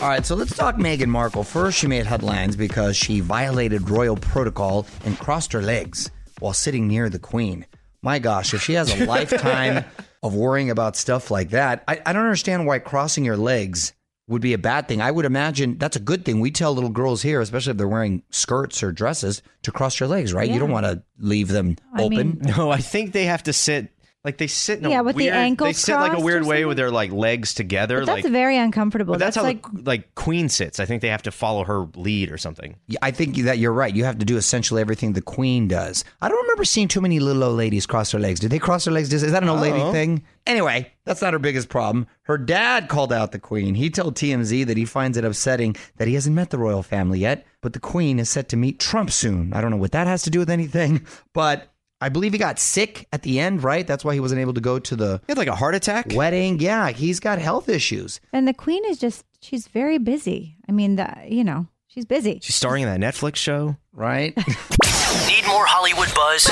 All 0.00 0.10
right, 0.10 0.24
so 0.24 0.36
let's 0.36 0.56
talk 0.56 0.76
Meghan 0.76 1.08
Markle. 1.08 1.42
First, 1.42 1.76
she 1.76 1.88
made 1.88 2.06
headlines 2.06 2.54
because 2.54 2.96
she 2.96 3.18
violated 3.18 3.90
royal 3.90 4.14
protocol 4.14 4.86
and 5.04 5.18
crossed 5.18 5.52
her 5.54 5.62
legs 5.62 6.08
while 6.38 6.52
sitting 6.52 6.86
near 6.86 7.10
the 7.10 7.18
Queen. 7.18 7.66
My 8.00 8.20
gosh, 8.20 8.54
if 8.54 8.62
she 8.62 8.74
has 8.74 8.92
a 8.92 9.06
lifetime 9.06 9.84
of 10.22 10.36
worrying 10.36 10.70
about 10.70 10.94
stuff 10.94 11.32
like 11.32 11.50
that, 11.50 11.82
I, 11.88 12.00
I 12.06 12.12
don't 12.12 12.22
understand 12.22 12.64
why 12.64 12.78
crossing 12.78 13.24
your 13.24 13.36
legs 13.36 13.92
would 14.28 14.42
be 14.42 14.52
a 14.52 14.58
bad 14.58 14.86
thing. 14.86 15.00
I 15.02 15.10
would 15.10 15.24
imagine 15.24 15.78
that's 15.78 15.96
a 15.96 16.00
good 16.00 16.24
thing. 16.24 16.38
We 16.40 16.50
tell 16.50 16.72
little 16.74 16.90
girls 16.90 17.22
here, 17.22 17.40
especially 17.40 17.72
if 17.72 17.76
they're 17.78 17.88
wearing 17.88 18.22
skirts 18.30 18.82
or 18.82 18.92
dresses, 18.92 19.42
to 19.62 19.72
cross 19.72 19.98
your 19.98 20.08
legs, 20.08 20.32
right? 20.32 20.48
You 20.50 20.58
don't 20.58 20.70
want 20.70 20.86
to 20.86 21.02
leave 21.18 21.48
them 21.48 21.76
I 21.94 22.02
open. 22.02 22.16
mean- 22.16 22.40
No, 22.56 22.70
I 22.70 22.78
think 22.78 23.12
they 23.12 23.24
have 23.24 23.42
to 23.44 23.52
sit 23.52 23.90
like 24.28 24.36
they 24.38 24.46
sit 24.46 24.78
in 24.80 24.84
a 24.86 24.90
Yeah, 24.90 25.00
with 25.00 25.16
the 25.16 25.24
weird, 25.24 25.34
ankles 25.36 25.68
They 25.68 25.72
sit 25.72 25.94
like 25.94 26.08
a 26.08 26.10
crossed 26.16 26.24
weird 26.24 26.42
or 26.42 26.46
way 26.46 26.56
something? 26.56 26.68
with 26.68 26.76
their 26.76 26.90
like 26.90 27.10
legs 27.12 27.54
together. 27.54 28.00
But 28.00 28.06
that's 28.06 28.24
like, 28.24 28.32
very 28.32 28.58
uncomfortable. 28.58 29.14
but 29.14 29.18
that's, 29.18 29.36
how 29.36 29.42
like 29.42 29.62
the, 29.72 29.82
like 29.82 30.14
Queen 30.14 30.48
sits. 30.50 30.78
I 30.78 30.84
think 30.84 31.00
they 31.00 31.08
have 31.08 31.22
to 31.22 31.30
follow 31.30 31.64
her 31.64 31.86
lead 31.96 32.30
or 32.30 32.36
something. 32.36 32.76
Yeah, 32.86 32.98
I 33.00 33.10
think 33.10 33.36
that 33.38 33.56
you're 33.58 33.72
right. 33.72 33.94
You 33.94 34.04
have 34.04 34.18
to 34.18 34.26
do 34.26 34.36
essentially 34.36 34.80
everything 34.82 35.14
the 35.14 35.22
queen 35.22 35.66
does. 35.68 36.04
I 36.20 36.28
don't 36.28 36.42
remember 36.42 36.64
seeing 36.64 36.88
too 36.88 37.00
many 37.00 37.18
little 37.20 37.42
old 37.44 37.56
ladies 37.56 37.86
cross 37.86 38.12
their 38.12 38.20
legs. 38.20 38.40
Did 38.40 38.50
they 38.50 38.58
cross 38.58 38.84
their 38.84 38.92
legs? 38.94 39.12
Is 39.12 39.22
that 39.32 39.42
an 39.42 39.48
old 39.48 39.60
lady 39.60 39.80
Oh. 39.80 39.90
thing? 39.92 40.22
Anyway, 40.46 40.92
that's 41.04 41.20
not 41.22 41.32
her 41.34 41.38
biggest 41.38 41.68
problem. 41.68 42.06
Her 42.22 42.38
dad 42.38 42.88
called 42.88 43.12
out 43.12 43.32
the 43.32 43.38
queen. 43.38 43.74
He 43.74 43.90
told 43.90 44.14
TMZ 44.16 44.66
that 44.66 44.76
he 44.76 44.84
finds 44.84 45.16
it 45.18 45.24
upsetting 45.24 45.76
that 45.96 46.08
he 46.08 46.14
hasn't 46.14 46.34
met 46.36 46.50
the 46.50 46.58
royal 46.58 46.82
family 46.82 47.18
yet, 47.18 47.46
but 47.60 47.72
the 47.74 47.80
queen 47.80 48.18
is 48.18 48.28
set 48.30 48.48
to 48.50 48.56
meet 48.56 48.78
Trump 48.78 49.10
soon. 49.10 49.52
I 49.52 49.60
don't 49.60 49.70
know 49.70 49.76
what 49.76 49.92
that 49.92 50.06
has 50.06 50.22
to 50.22 50.30
do 50.30 50.38
with 50.38 50.48
anything, 50.50 51.06
but 51.34 51.68
I 52.00 52.08
believe 52.10 52.32
he 52.32 52.38
got 52.38 52.58
sick 52.58 53.06
at 53.12 53.22
the 53.22 53.40
end, 53.40 53.64
right? 53.64 53.86
That's 53.86 54.04
why 54.04 54.14
he 54.14 54.20
wasn't 54.20 54.40
able 54.40 54.54
to 54.54 54.60
go 54.60 54.78
to 54.78 54.96
the 54.96 55.18
He 55.26 55.32
had 55.32 55.38
like 55.38 55.48
a 55.48 55.54
heart 55.56 55.74
attack. 55.74 56.12
wedding. 56.14 56.60
Yeah, 56.60 56.90
he's 56.90 57.18
got 57.20 57.38
health 57.38 57.68
issues. 57.68 58.20
and 58.32 58.46
the 58.46 58.54
queen 58.54 58.84
is 58.86 58.98
just 58.98 59.24
she's 59.40 59.66
very 59.68 59.98
busy. 59.98 60.56
I 60.68 60.72
mean, 60.72 60.96
the, 60.96 61.12
you 61.26 61.42
know, 61.44 61.66
she's 61.88 62.04
busy. 62.04 62.38
She's 62.42 62.54
starring 62.56 62.84
in 62.84 63.00
that 63.00 63.14
Netflix 63.14 63.36
show. 63.36 63.76
Right? 63.92 64.36
Need 65.26 65.46
more 65.46 65.64
Hollywood 65.64 66.12
Buzz? 66.14 66.44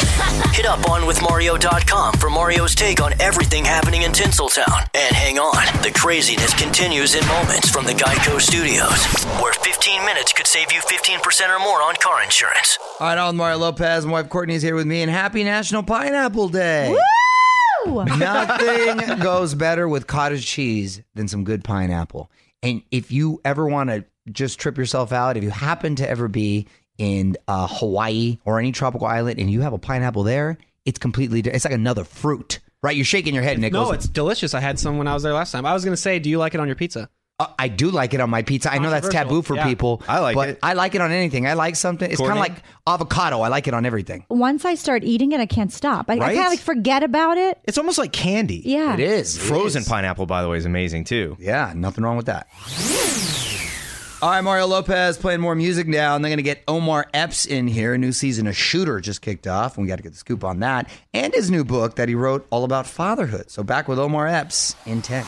Hit 0.56 0.64
up 0.64 0.78
onwithmario.com 0.88 2.14
for 2.14 2.30
Mario's 2.30 2.74
take 2.74 3.02
on 3.02 3.12
everything 3.20 3.66
happening 3.66 4.02
in 4.02 4.12
Tinseltown. 4.12 4.88
And 4.94 5.14
hang 5.14 5.38
on, 5.38 5.64
the 5.82 5.90
craziness 5.90 6.54
continues 6.54 7.14
in 7.14 7.26
moments 7.26 7.68
from 7.68 7.84
the 7.84 7.92
Geico 7.92 8.40
Studios, 8.40 9.04
where 9.42 9.52
15 9.52 10.06
minutes 10.06 10.32
could 10.32 10.46
save 10.46 10.72
you 10.72 10.80
15% 10.80 11.54
or 11.54 11.58
more 11.58 11.82
on 11.82 11.96
car 11.96 12.22
insurance. 12.22 12.78
All 12.98 13.08
right, 13.08 13.18
I'm 13.18 13.36
Mario 13.36 13.58
Lopez. 13.58 14.06
My 14.06 14.12
wife 14.12 14.30
Courtney 14.30 14.54
is 14.54 14.62
here 14.62 14.74
with 14.74 14.86
me, 14.86 15.02
and 15.02 15.10
happy 15.10 15.44
National 15.44 15.82
Pineapple 15.82 16.48
Day. 16.48 16.96
Woo! 17.84 18.04
Nothing 18.04 19.18
goes 19.22 19.54
better 19.54 19.86
with 19.86 20.06
cottage 20.06 20.46
cheese 20.46 21.02
than 21.14 21.28
some 21.28 21.44
good 21.44 21.62
pineapple. 21.62 22.30
And 22.62 22.82
if 22.90 23.12
you 23.12 23.38
ever 23.44 23.66
want 23.66 23.90
to 23.90 24.06
just 24.32 24.58
trip 24.58 24.78
yourself 24.78 25.12
out, 25.12 25.36
if 25.36 25.44
you 25.44 25.50
happen 25.50 25.94
to 25.96 26.08
ever 26.08 26.26
be 26.26 26.66
in 26.98 27.36
uh, 27.48 27.66
Hawaii 27.68 28.38
or 28.44 28.58
any 28.58 28.72
tropical 28.72 29.06
island 29.06 29.38
and 29.38 29.50
you 29.50 29.60
have 29.62 29.72
a 29.72 29.78
pineapple 29.78 30.22
there, 30.22 30.58
it's 30.84 30.98
completely 30.98 31.40
it's 31.40 31.64
like 31.64 31.74
another 31.74 32.04
fruit, 32.04 32.60
right? 32.82 32.96
You're 32.96 33.04
shaking 33.04 33.34
your 33.34 33.42
head, 33.42 33.58
Nicholas. 33.58 33.88
No, 33.88 33.92
it's 33.94 34.08
delicious. 34.08 34.54
I 34.54 34.60
had 34.60 34.78
some 34.78 34.98
when 34.98 35.08
I 35.08 35.14
was 35.14 35.22
there 35.22 35.32
last 35.34 35.52
time. 35.52 35.66
I 35.66 35.74
was 35.74 35.84
going 35.84 35.94
to 35.94 36.00
say, 36.00 36.18
do 36.18 36.30
you 36.30 36.38
like 36.38 36.54
it 36.54 36.60
on 36.60 36.66
your 36.68 36.76
pizza? 36.76 37.08
Uh, 37.38 37.46
I 37.58 37.68
do 37.68 37.90
like 37.90 38.14
it 38.14 38.20
on 38.22 38.30
my 38.30 38.40
pizza. 38.40 38.72
I 38.72 38.78
know 38.78 38.88
that's 38.88 39.10
taboo 39.10 39.42
for 39.42 39.56
yeah. 39.56 39.66
people. 39.66 40.02
I 40.08 40.20
like 40.20 40.34
but 40.34 40.48
it. 40.48 40.58
I 40.62 40.72
like 40.72 40.94
it 40.94 41.02
on 41.02 41.12
anything. 41.12 41.46
I 41.46 41.52
like 41.52 41.76
something. 41.76 42.10
It's 42.10 42.18
kind 42.18 42.32
of 42.32 42.38
like 42.38 42.62
avocado. 42.86 43.42
I 43.42 43.48
like 43.48 43.68
it 43.68 43.74
on 43.74 43.84
everything. 43.84 44.24
Once 44.30 44.64
I 44.64 44.74
start 44.74 45.04
eating 45.04 45.32
it, 45.32 45.40
I 45.40 45.44
can't 45.44 45.70
stop. 45.70 46.08
I, 46.08 46.14
I 46.14 46.16
Right? 46.16 46.34
kind 46.34 46.46
of 46.46 46.52
like 46.52 46.60
forget 46.60 47.02
about 47.02 47.36
it. 47.36 47.58
It's 47.64 47.76
almost 47.76 47.98
like 47.98 48.12
candy. 48.12 48.62
Yeah, 48.64 48.94
It 48.94 49.00
is. 49.00 49.36
It 49.36 49.40
Frozen 49.40 49.82
is. 49.82 49.88
pineapple, 49.88 50.24
by 50.24 50.40
the 50.40 50.48
way, 50.48 50.56
is 50.56 50.64
amazing 50.64 51.04
too. 51.04 51.36
Yeah, 51.38 51.74
nothing 51.76 52.04
wrong 52.04 52.16
with 52.16 52.24
that. 52.24 52.46
All 54.22 54.30
right, 54.30 54.40
Mario 54.40 54.66
Lopez 54.66 55.18
playing 55.18 55.42
more 55.42 55.54
music 55.54 55.86
now, 55.86 56.16
and 56.16 56.24
they're 56.24 56.30
going 56.30 56.38
to 56.38 56.42
get 56.42 56.62
Omar 56.66 57.06
Epps 57.12 57.44
in 57.44 57.68
here. 57.68 57.92
A 57.92 57.98
new 57.98 58.12
season 58.12 58.46
of 58.46 58.56
Shooter 58.56 58.98
just 58.98 59.20
kicked 59.20 59.46
off, 59.46 59.76
and 59.76 59.84
we 59.84 59.88
got 59.88 59.96
to 59.96 60.02
get 60.02 60.12
the 60.12 60.18
scoop 60.18 60.42
on 60.42 60.60
that. 60.60 60.88
And 61.12 61.34
his 61.34 61.50
new 61.50 61.64
book 61.64 61.96
that 61.96 62.08
he 62.08 62.14
wrote 62.14 62.46
all 62.48 62.64
about 62.64 62.86
fatherhood. 62.86 63.50
So 63.50 63.62
back 63.62 63.88
with 63.88 63.98
Omar 63.98 64.26
Epps 64.26 64.74
in 64.86 65.02
10. 65.02 65.22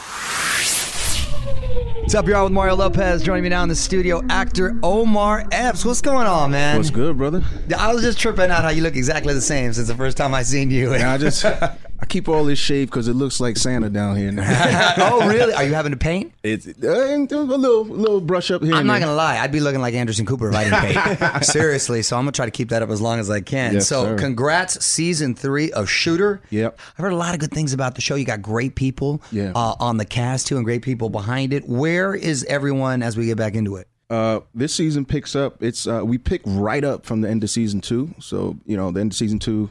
What's 2.01 2.15
up, 2.15 2.27
y'all? 2.27 2.45
With 2.45 2.55
Mario 2.55 2.77
Lopez 2.77 3.23
joining 3.23 3.43
me 3.43 3.51
now 3.51 3.63
in 3.63 3.69
the 3.69 3.75
studio, 3.75 4.23
actor 4.31 4.81
Omar 4.83 5.47
Epps. 5.53 5.85
What's 5.85 6.01
going 6.01 6.27
on, 6.27 6.53
man? 6.53 6.79
What's 6.79 6.89
good, 6.89 7.19
brother? 7.19 7.43
I 7.77 7.93
was 7.93 8.03
just 8.03 8.19
tripping 8.19 8.51
out 8.51 8.63
how 8.63 8.71
you 8.71 8.81
look 8.81 8.97
exactly 8.97 9.35
the 9.35 9.43
same 9.43 9.75
since 9.75 9.89
the 9.89 9.95
first 9.97 10.17
time 10.17 10.33
I 10.33 10.43
seen 10.45 10.71
you. 10.71 10.95
And 10.95 11.03
I 11.03 11.19
just 11.19 11.45
I 12.01 12.07
keep 12.07 12.29
all 12.29 12.45
this 12.45 12.59
shave 12.59 12.89
because 12.89 13.09
it 13.09 13.15
looks 13.15 13.41
like 13.41 13.57
Santa 13.57 13.91
down 13.91 14.17
here 14.17 14.31
now. 14.31 14.45
oh, 14.99 15.29
really? 15.29 15.53
Are 15.53 15.65
you 15.65 15.75
having 15.75 15.91
to 15.93 15.99
paint? 15.99 16.33
it's 16.45 16.67
uh, 16.67 16.73
a 16.73 17.19
little 17.19 17.85
little 17.85 18.21
brush 18.21 18.51
up 18.51 18.63
here. 18.63 18.75
I'm 18.75 18.87
not 18.87 18.95
there. 18.95 19.01
gonna 19.09 19.15
lie, 19.17 19.39
I'd 19.39 19.51
be 19.53 19.61
looking 19.61 19.81
like 19.81 19.95
Anderson 19.95 20.25
Cooper 20.25 20.49
if 20.49 20.55
I 20.55 20.65
didn't 20.65 21.19
paint. 21.19 21.45
Seriously, 21.45 22.03
so 22.03 22.17
I'm 22.17 22.23
gonna 22.23 22.33
try 22.33 22.45
to 22.45 22.51
keep 22.53 22.69
that 22.69 22.83
up 22.83 22.91
as 22.91 23.01
long 23.01 23.19
as 23.19 23.29
I 23.31 23.41
can. 23.41 23.75
Yes, 23.75 23.89
so, 23.89 24.05
sir. 24.05 24.17
congrats, 24.19 24.85
season 24.85 25.35
three 25.35 25.73
of 25.73 25.89
Shooter. 25.89 26.41
Yep. 26.51 26.79
I've 26.97 27.03
heard 27.03 27.13
a 27.13 27.17
lot 27.17 27.35
of 27.35 27.41
good 27.41 27.51
things 27.51 27.73
about 27.73 27.95
the 27.97 28.01
show. 28.01 28.15
You 28.15 28.25
got 28.25 28.43
great 28.43 28.75
people 28.77 29.21
Yeah. 29.33 29.53
uh, 29.55 29.75
on 29.81 29.97
the 29.97 30.05
cast 30.05 30.47
too, 30.47 30.57
and 30.57 30.65
great 30.65 30.83
people 30.83 31.11
behind 31.11 31.53
it. 31.53 31.69
Where 31.69 32.15
is 32.15 32.45
everyone 32.45 33.03
as 33.03 33.17
we 33.17 33.27
get 33.27 33.37
back 33.37 33.55
into 33.55 33.77
it? 33.77 33.89
Uh, 34.11 34.41
this 34.55 34.75
season 34.75 35.05
picks 35.05 35.37
up. 35.37 35.63
It's 35.63 35.87
uh, 35.87 36.03
we 36.05 36.17
pick 36.17 36.41
right 36.47 36.83
up 36.85 37.05
from 37.05 37.21
the 37.21 37.29
end 37.29 37.45
of 37.45 37.51
season 37.51 37.81
two. 37.81 38.15
So 38.21 38.57
you 38.65 38.77
know, 38.77 38.91
the 38.91 39.01
end 39.01 39.13
of 39.13 39.17
season 39.17 39.39
two, 39.39 39.69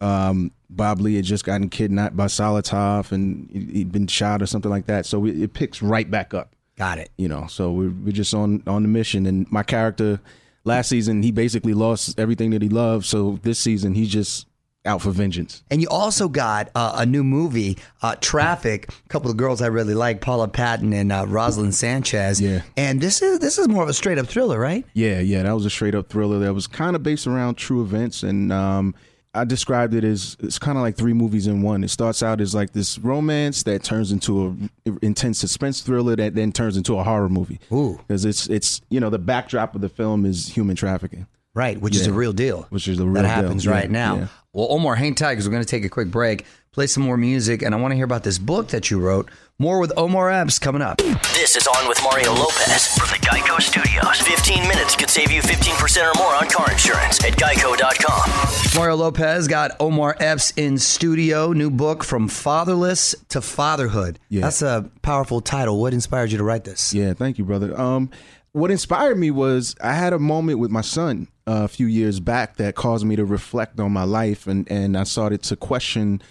Um, 0.00 0.52
Bob 0.70 1.00
Lee 1.00 1.16
had 1.16 1.24
just 1.24 1.44
gotten 1.44 1.68
kidnapped 1.68 2.16
by 2.16 2.26
Solotov 2.26 3.10
and 3.10 3.48
he- 3.52 3.78
he'd 3.78 3.92
been 3.92 4.06
shot 4.06 4.42
or 4.42 4.46
something 4.46 4.70
like 4.70 4.86
that. 4.86 5.06
So 5.06 5.24
it, 5.24 5.40
it 5.40 5.52
picks 5.54 5.82
right 5.82 6.08
back 6.10 6.34
up. 6.34 6.54
Got 6.76 6.98
it. 6.98 7.10
You 7.16 7.26
know, 7.28 7.46
so 7.48 7.72
we're, 7.72 7.90
we're 7.90 8.12
just 8.12 8.32
on 8.34 8.62
on 8.66 8.82
the 8.82 8.88
mission. 8.88 9.26
And 9.26 9.50
my 9.50 9.64
character 9.64 10.20
last 10.64 10.88
season, 10.88 11.22
he 11.22 11.32
basically 11.32 11.74
lost 11.74 12.18
everything 12.20 12.50
that 12.50 12.62
he 12.62 12.68
loved. 12.68 13.04
So 13.06 13.40
this 13.42 13.58
season, 13.58 13.94
he's 13.94 14.10
just 14.10 14.46
out 14.84 15.02
for 15.02 15.10
vengeance. 15.10 15.64
And 15.72 15.82
you 15.82 15.88
also 15.88 16.28
got 16.28 16.70
uh, 16.76 16.94
a 16.98 17.04
new 17.04 17.24
movie, 17.24 17.76
uh, 18.00 18.14
Traffik. 18.20 18.88
A 18.88 19.08
couple 19.08 19.28
of 19.30 19.36
girls 19.36 19.60
I 19.60 19.66
really 19.66 19.94
like, 19.94 20.20
Paula 20.20 20.46
Patton 20.46 20.92
and 20.92 21.10
uh, 21.10 21.24
Roselyn 21.26 21.72
Sanchez. 21.72 22.40
Yeah. 22.40 22.62
And 22.76 23.00
this 23.00 23.20
is 23.20 23.40
this 23.40 23.58
is 23.58 23.66
more 23.68 23.82
of 23.82 23.88
a 23.88 23.92
straight 23.94 24.18
up 24.18 24.28
thriller, 24.28 24.60
right? 24.60 24.86
Yeah, 24.94 25.18
yeah, 25.18 25.42
that 25.42 25.52
was 25.52 25.66
a 25.66 25.70
straight 25.70 25.96
up 25.96 26.08
thriller 26.08 26.38
that 26.38 26.54
was 26.54 26.68
kind 26.68 26.94
of 26.94 27.02
based 27.02 27.26
around 27.26 27.56
true 27.56 27.82
events, 27.82 28.22
and 28.22 28.52
um, 28.52 28.94
I 29.34 29.44
described 29.44 29.94
it 29.94 30.04
as 30.04 30.36
it's 30.40 30.58
kind 30.58 30.78
of 30.78 30.82
like 30.82 30.96
three 30.96 31.12
movies 31.12 31.46
in 31.46 31.62
one. 31.62 31.84
It 31.84 31.88
starts 31.88 32.22
out 32.22 32.40
as 32.40 32.54
like 32.54 32.72
this 32.72 32.98
romance 32.98 33.62
that 33.64 33.84
turns 33.84 34.10
into 34.10 34.70
a 34.86 34.90
intense 35.02 35.38
suspense 35.38 35.80
thriller 35.80 36.16
that 36.16 36.34
then 36.34 36.52
turns 36.52 36.76
into 36.76 36.98
a 36.98 37.04
horror 37.04 37.28
movie. 37.28 37.60
Ooh. 37.72 37.98
because 38.06 38.24
it's 38.24 38.48
it's 38.48 38.80
you 38.88 39.00
know 39.00 39.10
the 39.10 39.18
backdrop 39.18 39.74
of 39.74 39.80
the 39.80 39.88
film 39.88 40.24
is 40.24 40.48
human 40.48 40.76
trafficking. 40.76 41.26
Right, 41.54 41.80
which 41.80 41.96
is 41.96 42.06
a 42.06 42.12
real 42.12 42.32
deal. 42.32 42.66
Which 42.70 42.86
is 42.86 43.00
a 43.00 43.04
real 43.04 43.14
that 43.14 43.22
deal, 43.22 43.30
happens 43.30 43.64
yeah, 43.64 43.72
right 43.72 43.90
now. 43.90 44.16
yeah. 44.16 44.28
Well, 44.52 44.68
Omar, 44.70 44.94
hang 44.94 45.14
tight 45.14 45.32
because 45.32 45.46
we're 45.46 45.52
going 45.52 45.64
to 45.64 45.68
take 45.68 45.84
a 45.84 45.88
quick 45.88 46.08
break, 46.08 46.44
play 46.78 46.86
some 46.86 47.02
more 47.02 47.16
music, 47.16 47.60
and 47.60 47.74
I 47.74 47.78
want 47.78 47.90
to 47.90 47.96
hear 47.96 48.04
about 48.04 48.22
this 48.22 48.38
book 48.38 48.68
that 48.68 48.88
you 48.88 49.00
wrote. 49.00 49.28
More 49.58 49.80
with 49.80 49.92
Omar 49.96 50.30
Epps 50.30 50.60
coming 50.60 50.80
up. 50.80 50.98
This 51.34 51.56
is 51.56 51.66
On 51.66 51.88
with 51.88 52.00
Mario 52.04 52.32
Lopez 52.32 52.96
from 52.96 53.08
the 53.08 53.18
Geico 53.26 53.60
Studios. 53.60 54.20
15 54.20 54.68
minutes 54.68 54.94
could 54.94 55.10
save 55.10 55.32
you 55.32 55.42
15% 55.42 56.08
or 56.08 56.16
more 56.16 56.36
on 56.36 56.48
car 56.48 56.70
insurance 56.70 57.18
at 57.24 57.32
geico.com. 57.32 58.78
Mario 58.80 58.94
Lopez 58.94 59.48
got 59.48 59.72
Omar 59.80 60.16
Epps 60.20 60.52
in 60.52 60.78
studio. 60.78 61.52
New 61.52 61.68
book 61.68 62.04
from 62.04 62.28
fatherless 62.28 63.16
to 63.30 63.40
fatherhood. 63.40 64.20
Yeah. 64.28 64.42
That's 64.42 64.62
a 64.62 64.88
powerful 65.02 65.40
title. 65.40 65.80
What 65.80 65.92
inspired 65.92 66.30
you 66.30 66.38
to 66.38 66.44
write 66.44 66.62
this? 66.62 66.94
Yeah, 66.94 67.12
thank 67.12 67.38
you, 67.38 67.44
brother. 67.44 67.76
Um, 67.76 68.08
what 68.52 68.70
inspired 68.70 69.18
me 69.18 69.32
was 69.32 69.74
I 69.82 69.94
had 69.94 70.12
a 70.12 70.20
moment 70.20 70.60
with 70.60 70.70
my 70.70 70.82
son 70.82 71.26
uh, 71.44 71.64
a 71.64 71.68
few 71.68 71.88
years 71.88 72.20
back 72.20 72.56
that 72.58 72.76
caused 72.76 73.04
me 73.04 73.16
to 73.16 73.24
reflect 73.24 73.80
on 73.80 73.90
my 73.90 74.04
life, 74.04 74.46
and 74.46 74.70
and 74.70 74.96
I 74.96 75.02
started 75.02 75.42
to 75.42 75.56
question 75.56 76.22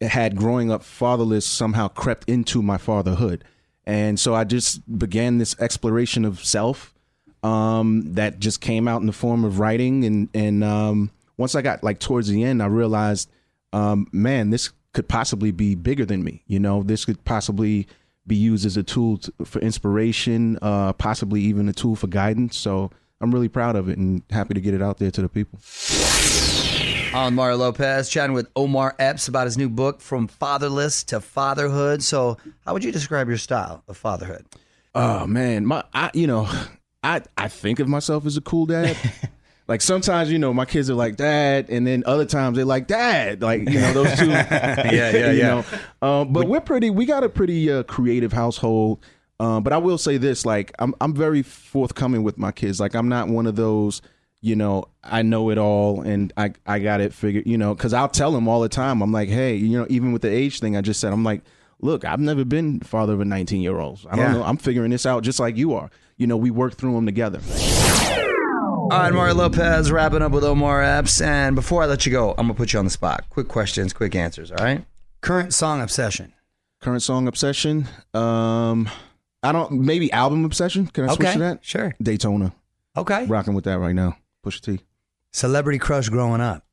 had 0.00 0.36
growing 0.36 0.70
up 0.70 0.82
fatherless 0.82 1.46
somehow 1.46 1.88
crept 1.88 2.28
into 2.28 2.62
my 2.62 2.78
fatherhood, 2.78 3.44
and 3.84 4.18
so 4.18 4.34
I 4.34 4.44
just 4.44 4.98
began 4.98 5.38
this 5.38 5.58
exploration 5.60 6.24
of 6.24 6.44
self 6.44 6.94
um, 7.42 8.14
that 8.14 8.38
just 8.38 8.60
came 8.60 8.86
out 8.88 9.00
in 9.00 9.06
the 9.06 9.12
form 9.12 9.44
of 9.44 9.58
writing, 9.58 10.04
and 10.04 10.28
and 10.34 10.64
um, 10.64 11.10
once 11.36 11.54
I 11.54 11.62
got 11.62 11.82
like 11.82 11.98
towards 11.98 12.28
the 12.28 12.44
end, 12.44 12.62
I 12.62 12.66
realized, 12.66 13.30
um, 13.72 14.06
man, 14.12 14.50
this 14.50 14.70
could 14.92 15.08
possibly 15.08 15.50
be 15.50 15.74
bigger 15.74 16.04
than 16.04 16.22
me. 16.22 16.42
You 16.46 16.60
know, 16.60 16.82
this 16.82 17.04
could 17.04 17.24
possibly 17.24 17.86
be 18.26 18.36
used 18.36 18.66
as 18.66 18.76
a 18.76 18.82
tool 18.82 19.18
to, 19.18 19.32
for 19.44 19.58
inspiration, 19.60 20.58
uh, 20.62 20.92
possibly 20.92 21.40
even 21.42 21.68
a 21.68 21.72
tool 21.72 21.96
for 21.96 22.06
guidance. 22.06 22.56
So 22.56 22.90
I'm 23.20 23.32
really 23.32 23.48
proud 23.48 23.76
of 23.76 23.88
it 23.88 23.98
and 23.98 24.22
happy 24.30 24.54
to 24.54 24.60
get 24.60 24.74
it 24.74 24.82
out 24.82 24.98
there 24.98 25.10
to 25.10 25.22
the 25.22 25.28
people. 25.28 25.58
I'm 27.12 27.34
Mario 27.34 27.56
Lopez, 27.56 28.08
chatting 28.08 28.34
with 28.34 28.48
Omar 28.54 28.94
Epps 29.00 29.26
about 29.26 29.46
his 29.46 29.58
new 29.58 29.68
book, 29.68 30.00
From 30.00 30.28
Fatherless 30.28 31.02
to 31.04 31.20
Fatherhood. 31.20 32.04
So, 32.04 32.38
how 32.64 32.72
would 32.72 32.84
you 32.84 32.92
describe 32.92 33.26
your 33.26 33.36
style 33.36 33.82
of 33.88 33.96
fatherhood? 33.96 34.46
Oh 34.94 35.26
man, 35.26 35.66
my 35.66 35.82
I 35.92 36.12
you 36.14 36.28
know, 36.28 36.48
I 37.02 37.22
I 37.36 37.48
think 37.48 37.80
of 37.80 37.88
myself 37.88 38.26
as 38.26 38.36
a 38.36 38.40
cool 38.40 38.66
dad. 38.66 38.96
like 39.68 39.80
sometimes, 39.80 40.30
you 40.30 40.38
know, 40.38 40.54
my 40.54 40.64
kids 40.64 40.88
are 40.88 40.94
like 40.94 41.16
dad, 41.16 41.66
and 41.68 41.84
then 41.84 42.04
other 42.06 42.24
times 42.24 42.54
they're 42.56 42.64
like 42.64 42.86
dad. 42.86 43.42
Like 43.42 43.68
you 43.68 43.80
know, 43.80 43.92
those 43.92 44.16
two. 44.16 44.28
yeah, 44.28 44.90
yeah, 44.92 45.10
you 45.32 45.38
yeah. 45.38 45.64
Know? 46.00 46.08
Um, 46.08 46.32
but 46.32 46.46
we're 46.46 46.60
pretty. 46.60 46.90
We 46.90 47.06
got 47.06 47.24
a 47.24 47.28
pretty 47.28 47.72
uh, 47.72 47.82
creative 47.82 48.32
household. 48.32 49.00
Um, 49.40 49.64
but 49.64 49.72
I 49.72 49.78
will 49.78 49.98
say 49.98 50.16
this: 50.16 50.46
like 50.46 50.72
I'm 50.78 50.94
I'm 51.00 51.14
very 51.14 51.42
forthcoming 51.42 52.22
with 52.22 52.38
my 52.38 52.52
kids. 52.52 52.78
Like 52.78 52.94
I'm 52.94 53.08
not 53.08 53.26
one 53.26 53.48
of 53.48 53.56
those. 53.56 54.00
You 54.42 54.56
know, 54.56 54.84
I 55.04 55.20
know 55.22 55.50
it 55.50 55.58
all, 55.58 56.00
and 56.00 56.32
I 56.36 56.52
I 56.66 56.78
got 56.78 57.00
it 57.00 57.12
figured. 57.12 57.46
You 57.46 57.58
know, 57.58 57.74
because 57.74 57.92
I'll 57.92 58.08
tell 58.08 58.32
them 58.32 58.48
all 58.48 58.60
the 58.60 58.68
time. 58.70 59.02
I'm 59.02 59.12
like, 59.12 59.28
hey, 59.28 59.54
you 59.54 59.78
know, 59.78 59.86
even 59.90 60.12
with 60.12 60.22
the 60.22 60.30
age 60.30 60.60
thing 60.60 60.76
I 60.76 60.80
just 60.80 60.98
said, 61.00 61.12
I'm 61.12 61.24
like, 61.24 61.42
look, 61.80 62.04
I've 62.06 62.20
never 62.20 62.44
been 62.44 62.80
father 62.80 63.12
of 63.12 63.20
a 63.20 63.24
19 63.24 63.60
year 63.60 63.78
old. 63.78 64.00
I 64.10 64.16
don't 64.16 64.24
Yeah. 64.26 64.32
know. 64.38 64.44
I'm 64.44 64.56
figuring 64.56 64.90
this 64.90 65.04
out 65.04 65.22
just 65.24 65.40
like 65.40 65.56
you 65.56 65.74
are. 65.74 65.90
You 66.16 66.26
know, 66.26 66.36
we 66.38 66.50
work 66.50 66.74
through 66.76 66.94
them 66.94 67.04
together. 67.06 67.40
All 68.90 68.98
right, 68.98 69.12
Mario 69.12 69.34
Lopez, 69.34 69.92
wrapping 69.92 70.20
up 70.20 70.32
with 70.32 70.42
Omar 70.42 70.82
Epps. 70.82 71.20
And 71.20 71.54
before 71.54 71.82
I 71.82 71.86
let 71.86 72.06
you 72.06 72.12
go, 72.12 72.30
I'm 72.30 72.46
going 72.46 72.48
to 72.48 72.54
put 72.54 72.72
you 72.72 72.78
on 72.80 72.84
the 72.84 72.90
spot. 72.90 73.24
Quick 73.30 73.46
questions, 73.46 73.92
quick 73.92 74.16
answers, 74.16 74.50
all 74.50 74.64
right? 74.64 74.84
Current 75.20 75.54
song 75.54 75.80
obsession. 75.80 76.32
Current 76.80 77.02
song 77.02 77.28
obsession. 77.28 77.86
Um, 78.14 78.88
I 79.44 79.52
don't. 79.52 79.72
Maybe 79.82 80.10
album 80.12 80.44
obsession. 80.44 80.86
Can 80.88 81.04
I 81.08 81.14
switch 81.14 81.28
Okay, 81.28 81.32
to 81.34 81.38
that? 81.38 81.64
sure. 81.64 81.94
Daytona. 82.02 82.52
Okay. 82.96 83.26
Rocking 83.26 83.54
with 83.54 83.64
that 83.64 83.78
right 83.78 83.94
now. 83.94 84.16
Pusha 84.44 84.60
T. 84.60 84.80
Celebrity 85.32 85.78
crush 85.78 86.08
growing 86.08 86.40
up. 86.40 86.64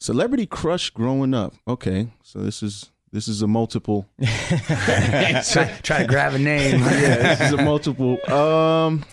Celebrity 0.00 0.46
crush 0.46 0.90
growing 0.90 1.34
up. 1.34 1.54
Okay, 1.68 2.08
so 2.22 2.40
this 2.40 2.62
is 2.62 2.90
this 3.12 3.28
is 3.28 3.42
a 3.42 3.46
multiple. 3.46 4.06
try, 4.22 5.78
try 5.82 5.98
to 5.98 6.06
grab 6.06 6.34
a 6.34 6.38
name. 6.38 6.80
yeah, 6.80 7.34
this 7.34 7.40
is 7.40 7.52
a 7.52 7.62
multiple. 7.62 8.18
Um, 8.30 9.04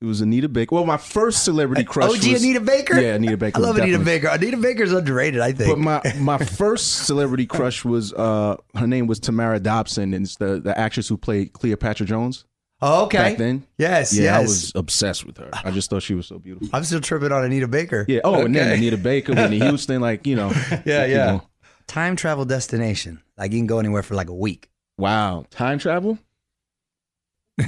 it 0.00 0.04
was 0.04 0.20
Anita 0.20 0.48
Baker. 0.48 0.74
Well, 0.74 0.84
my 0.84 0.96
first 0.96 1.44
celebrity 1.44 1.84
crush. 1.84 2.10
OG 2.10 2.32
was, 2.32 2.42
Anita 2.42 2.60
Baker? 2.60 3.00
Yeah, 3.00 3.14
Anita 3.14 3.36
Baker. 3.36 3.58
I 3.58 3.60
love 3.60 3.78
Anita. 3.78 3.98
Baker. 3.98 4.28
Anita 4.28 4.56
Baker's 4.56 4.92
underrated, 4.92 5.40
I 5.40 5.52
think. 5.52 5.70
But 5.70 5.78
my 5.78 6.02
my 6.18 6.38
first 6.44 7.06
celebrity 7.06 7.46
crush 7.46 7.84
was 7.84 8.12
uh 8.12 8.56
her 8.74 8.86
name 8.86 9.06
was 9.06 9.20
Tamara 9.20 9.60
Dobson, 9.60 10.12
and 10.12 10.24
it's 10.24 10.36
the 10.36 10.60
the 10.60 10.78
actress 10.78 11.08
who 11.08 11.16
played 11.16 11.52
Cleopatra 11.52 12.06
Jones 12.06 12.44
oh, 12.82 13.04
okay. 13.04 13.18
back 13.18 13.36
then. 13.38 13.64
Yes, 13.78 14.16
Yeah, 14.16 14.36
I 14.38 14.42
was 14.42 14.72
obsessed 14.74 15.24
with 15.24 15.38
her. 15.38 15.50
I 15.52 15.70
just 15.70 15.90
thought 15.90 16.02
she 16.02 16.14
was 16.14 16.26
so 16.26 16.38
beautiful. 16.38 16.68
I'm 16.72 16.84
still 16.84 17.00
tripping 17.00 17.32
on 17.32 17.44
Anita 17.44 17.68
Baker. 17.68 18.04
Yeah. 18.08 18.20
Oh, 18.24 18.44
and 18.44 18.54
then 18.54 18.68
Okay. 18.68 18.76
Anita 18.78 18.96
Baker, 18.96 19.34
Whitney 19.34 19.58
Houston, 19.66 20.00
like 20.00 20.26
you 20.26 20.36
know. 20.36 20.50
Yeah, 20.84 21.04
you 21.06 21.14
yeah. 21.14 21.26
know. 21.26 21.42
Time 21.86 22.16
travel 22.16 22.44
destination. 22.44 23.22
Like 23.38 23.52
you 23.52 23.58
can 23.58 23.66
go 23.66 23.78
anywhere 23.78 24.02
for 24.02 24.14
like 24.14 24.28
a 24.28 24.34
week. 24.34 24.68
Wow, 24.98 25.44
time 25.50 25.78
travel. 25.78 26.18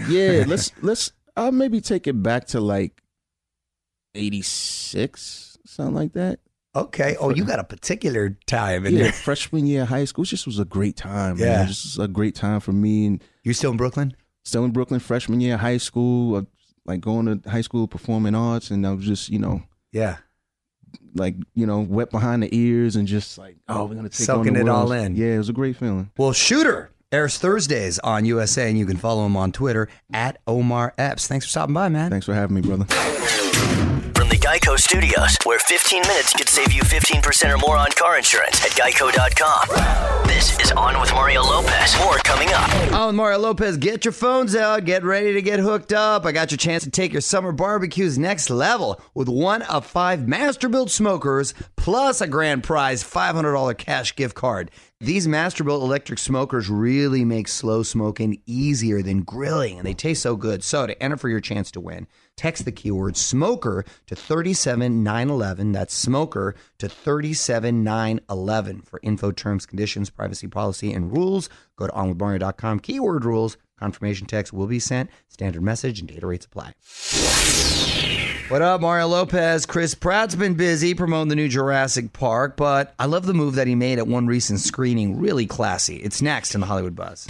Yeah, 0.09 0.45
let's 0.49 0.73
let's. 0.83 1.12
I'll 1.37 1.53
maybe 1.53 1.81
take 1.81 2.07
it 2.07 2.21
back 2.23 2.47
to 2.49 2.61
like 2.61 3.00
eighty 4.15 4.43
six, 4.43 5.57
something 5.65 5.95
like 5.95 6.12
that. 6.15 6.41
Okay. 6.75 7.17
Oh, 7.19 7.31
you 7.31 7.45
got 7.45 7.59
a 7.59 7.65
particular 7.65 8.37
time 8.47 8.87
in 8.87 8.95
Yeah, 8.95 9.05
there. 9.05 9.12
freshman 9.12 9.67
year 9.67 9.83
of 9.83 9.88
high 9.88 10.05
school. 10.05 10.23
It 10.25 10.29
just 10.29 10.47
was 10.47 10.59
a 10.59 10.65
great 10.65 10.97
time. 10.97 11.38
Yeah. 11.38 11.59
man. 11.59 11.67
just 11.69 11.99
a 11.99 12.07
great 12.07 12.35
time 12.35 12.61
for 12.61 12.73
me 12.73 13.07
and 13.07 13.25
You 13.43 13.53
still 13.53 13.71
in 13.73 13.77
Brooklyn? 13.77 14.15
Still 14.49 14.64
in 14.64 14.71
Brooklyn. 14.73 15.00
Freshman 15.00 15.40
year 15.40 15.55
of 15.55 15.61
high 15.61 15.76
school, 15.78 16.47
like 16.85 17.00
going 17.00 17.40
to 17.40 17.49
high 17.50 17.61
school 17.61 17.87
performing 17.87 18.35
arts, 18.35 18.71
and 18.71 18.87
I 18.87 18.93
was 18.93 19.05
just 19.05 19.28
you 19.28 19.38
know 19.38 19.62
Yeah. 19.93 20.17
like 21.14 21.37
you 21.55 21.67
know 21.67 21.81
wet 21.81 22.11
behind 22.11 22.43
the 22.43 22.49
ears 22.57 22.97
and 22.97 23.07
just 23.07 23.38
like 23.38 23.57
oh 23.69 23.85
we're 23.85 23.95
gonna 23.95 24.09
take 24.09 24.26
Soaking 24.26 24.49
on 24.49 24.55
the 24.55 24.61
it 24.61 24.69
all 24.69 24.90
in. 24.93 25.14
Yeah, 25.17 25.35
it 25.35 25.38
was 25.38 25.49
a 25.49 25.52
great 25.52 25.76
feeling. 25.76 26.11
Well, 26.17 26.33
Shooter 26.33 26.90
airs 27.12 27.38
Thursdays 27.38 27.99
on 28.00 28.25
USA, 28.25 28.69
and 28.69 28.78
you 28.78 28.87
can 28.87 28.97
follow 28.97 29.25
him 29.26 29.37
on 29.37 29.52
Twitter 29.52 29.88
at 30.12 30.38
Omar 30.47 30.95
Epps. 30.99 31.26
Thanks 31.28 31.47
for 31.47 31.50
stopping 31.50 31.75
by, 31.75 31.88
man. 31.88 32.11
Thanks 32.11 32.26
for 32.26 32.35
having 32.35 32.55
me, 32.57 32.61
brother. 32.62 32.87
Geico 34.38 34.78
Studios, 34.78 35.37
where 35.45 35.59
15 35.59 36.02
minutes 36.02 36.33
could 36.33 36.49
save 36.49 36.73
you 36.73 36.83
15% 36.83 37.52
or 37.52 37.59
more 37.59 37.76
on 37.76 37.90
car 37.90 38.16
insurance 38.16 38.64
at 38.64 38.71
geico.com. 38.71 40.26
This 40.28 40.59
is 40.61 40.71
On 40.73 41.00
with 41.00 41.12
Mario 41.12 41.42
Lopez. 41.42 41.99
More 41.99 42.18
coming 42.18 42.49
up. 42.52 42.71
I'm 42.92 43.16
Mario 43.16 43.38
Lopez. 43.38 43.76
Get 43.76 44.04
your 44.04 44.12
phones 44.12 44.54
out. 44.54 44.85
Get 44.85 45.02
ready 45.02 45.33
to 45.33 45.42
get 45.42 45.59
hooked 45.59 45.92
up. 45.92 46.25
I 46.25 46.30
got 46.33 46.52
your 46.52 46.59
chance 46.59 46.85
to 46.85 46.90
take 46.90 47.12
your 47.12 47.21
summer 47.21 47.50
barbecues 47.50 48.16
next 48.16 48.49
level 48.49 49.00
with 49.14 49.28
one 49.28 49.62
of 49.62 49.85
five 49.85 50.21
Masterbuilt 50.21 50.90
smokers 50.90 51.52
plus 51.76 52.21
a 52.21 52.28
grand 52.28 52.62
prize 52.62 53.02
$500 53.02 53.76
cash 53.76 54.14
gift 54.14 54.37
card. 54.37 54.71
These 55.00 55.26
Masterbuilt 55.26 55.83
electric 55.83 56.18
smokers 56.18 56.68
really 56.68 57.25
make 57.25 57.49
slow 57.49 57.83
smoking 57.83 58.40
easier 58.47 59.02
than 59.02 59.23
grilling, 59.23 59.78
and 59.78 59.87
they 59.87 59.95
taste 59.95 60.23
so 60.23 60.37
good. 60.37 60.64
So, 60.64 60.87
to 60.88 61.02
enter 61.02 61.16
for 61.16 61.28
your 61.28 61.40
chance 61.40 61.71
to 61.73 61.80
win, 61.80 62.09
text 62.38 62.64
the 62.64 62.73
keyword 62.73 63.16
smoker 63.16 63.85
to 64.07 64.16
37911. 64.16 65.73
That's 65.73 65.92
smoker 65.92 66.54
to 66.78 66.88
37911. 66.88 68.83
For 68.83 69.00
info, 69.02 69.33
terms, 69.33 69.66
conditions, 69.66 70.09
privacy 70.09 70.47
policy, 70.47 70.92
and 70.92 71.12
rules, 71.12 71.50
go 71.76 71.87
to 71.87 71.92
onwithmario.com. 71.92 72.80
Keyword 72.80 73.25
rules. 73.26 73.59
Confirmation 73.78 74.26
text 74.26 74.52
will 74.52 74.66
be 74.66 74.80
sent. 74.80 75.11
Standard 75.28 75.62
message 75.62 76.00
and 76.00 76.09
data 76.09 76.26
rates 76.26 76.47
apply. 76.47 76.75
What 78.49 78.62
up, 78.62 78.80
Mario 78.80 79.09
Lopez? 79.09 79.66
Chris 79.66 79.95
Pratt's 79.95 80.35
been 80.35 80.54
busy 80.54 80.95
promoting 80.95 81.28
the 81.28 81.37
new 81.37 81.49
Jurassic 81.49 82.14
Park, 82.14 82.57
but 82.57 82.95
I 82.99 83.04
love 83.04 83.26
the 83.26 83.35
move 83.35 83.57
that 83.57 83.66
he 83.66 83.75
made 83.75 83.99
at 83.99 84.09
one 84.09 84.26
recent 84.26 84.61
screening. 84.61 85.21
Really 85.21 85.47
classy. 85.47 85.97
It's 85.97 86.23
next 86.23 86.54
in 86.54 86.62
the 86.62 86.66
Hollywood 86.66 86.97
Buzz. 86.97 87.26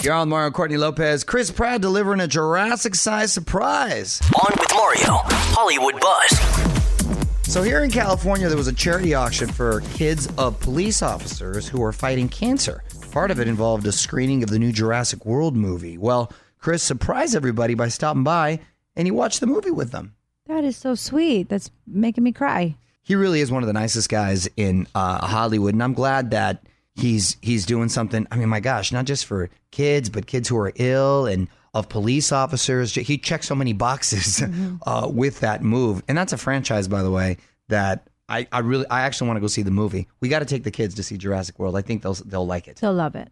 You're 0.00 0.14
on 0.14 0.28
Mario 0.28 0.50
Courtney 0.50 0.76
Lopez. 0.76 1.22
Chris 1.22 1.50
Pratt 1.50 1.80
delivering 1.80 2.20
a 2.20 2.26
Jurassic 2.26 2.94
size 2.94 3.32
surprise. 3.32 4.20
On 4.34 4.52
with 4.58 4.72
Mario, 4.72 5.20
Hollywood 5.26 6.00
Buzz. 6.00 7.52
So, 7.52 7.62
here 7.62 7.84
in 7.84 7.90
California, 7.90 8.48
there 8.48 8.56
was 8.56 8.68
a 8.68 8.72
charity 8.72 9.14
auction 9.14 9.48
for 9.48 9.82
kids 9.94 10.28
of 10.38 10.58
police 10.60 11.02
officers 11.02 11.68
who 11.68 11.82
are 11.82 11.92
fighting 11.92 12.28
cancer. 12.28 12.82
Part 13.10 13.30
of 13.30 13.38
it 13.38 13.46
involved 13.46 13.86
a 13.86 13.92
screening 13.92 14.42
of 14.42 14.48
the 14.50 14.58
new 14.58 14.72
Jurassic 14.72 15.26
World 15.26 15.54
movie. 15.56 15.98
Well, 15.98 16.32
Chris 16.58 16.82
surprised 16.82 17.36
everybody 17.36 17.74
by 17.74 17.88
stopping 17.88 18.24
by 18.24 18.60
and 18.96 19.06
he 19.06 19.10
watched 19.10 19.40
the 19.40 19.46
movie 19.46 19.70
with 19.70 19.90
them. 19.90 20.14
That 20.46 20.64
is 20.64 20.76
so 20.76 20.94
sweet. 20.94 21.48
That's 21.48 21.70
making 21.86 22.24
me 22.24 22.32
cry. 22.32 22.76
He 23.02 23.14
really 23.14 23.40
is 23.40 23.50
one 23.50 23.62
of 23.62 23.66
the 23.66 23.72
nicest 23.72 24.08
guys 24.08 24.48
in 24.56 24.86
uh, 24.94 25.26
Hollywood, 25.26 25.74
and 25.74 25.82
I'm 25.82 25.94
glad 25.94 26.30
that 26.30 26.64
he's 26.94 27.36
he's 27.42 27.66
doing 27.66 27.88
something. 27.88 28.26
I 28.30 28.36
mean, 28.36 28.48
my 28.48 28.60
gosh, 28.60 28.92
not 28.92 29.04
just 29.04 29.26
for 29.26 29.50
kids, 29.70 30.08
but 30.08 30.26
kids 30.26 30.48
who 30.48 30.58
are 30.58 30.72
ill 30.76 31.26
and 31.26 31.48
of 31.74 31.88
police 31.88 32.32
officers. 32.32 32.94
He 32.94 33.18
checks 33.18 33.46
so 33.48 33.54
many 33.54 33.72
boxes 33.72 34.42
uh, 34.86 35.08
with 35.10 35.40
that 35.40 35.62
move, 35.62 36.02
and 36.08 36.16
that's 36.16 36.32
a 36.32 36.38
franchise, 36.38 36.88
by 36.88 37.02
the 37.02 37.10
way, 37.10 37.38
that 37.68 38.08
I, 38.28 38.46
I 38.52 38.60
really 38.60 38.86
I 38.90 39.02
actually 39.02 39.28
want 39.28 39.38
to 39.38 39.40
go 39.40 39.46
see 39.46 39.62
the 39.62 39.70
movie. 39.70 40.08
We 40.20 40.28
got 40.28 40.40
to 40.40 40.44
take 40.44 40.64
the 40.64 40.70
kids 40.70 40.94
to 40.96 41.02
see 41.02 41.16
Jurassic 41.16 41.58
World. 41.58 41.76
I 41.76 41.82
think 41.82 42.02
they'll 42.02 42.14
they'll 42.14 42.46
like 42.46 42.68
it. 42.68 42.76
They'll 42.76 42.92
love 42.92 43.14
it. 43.14 43.30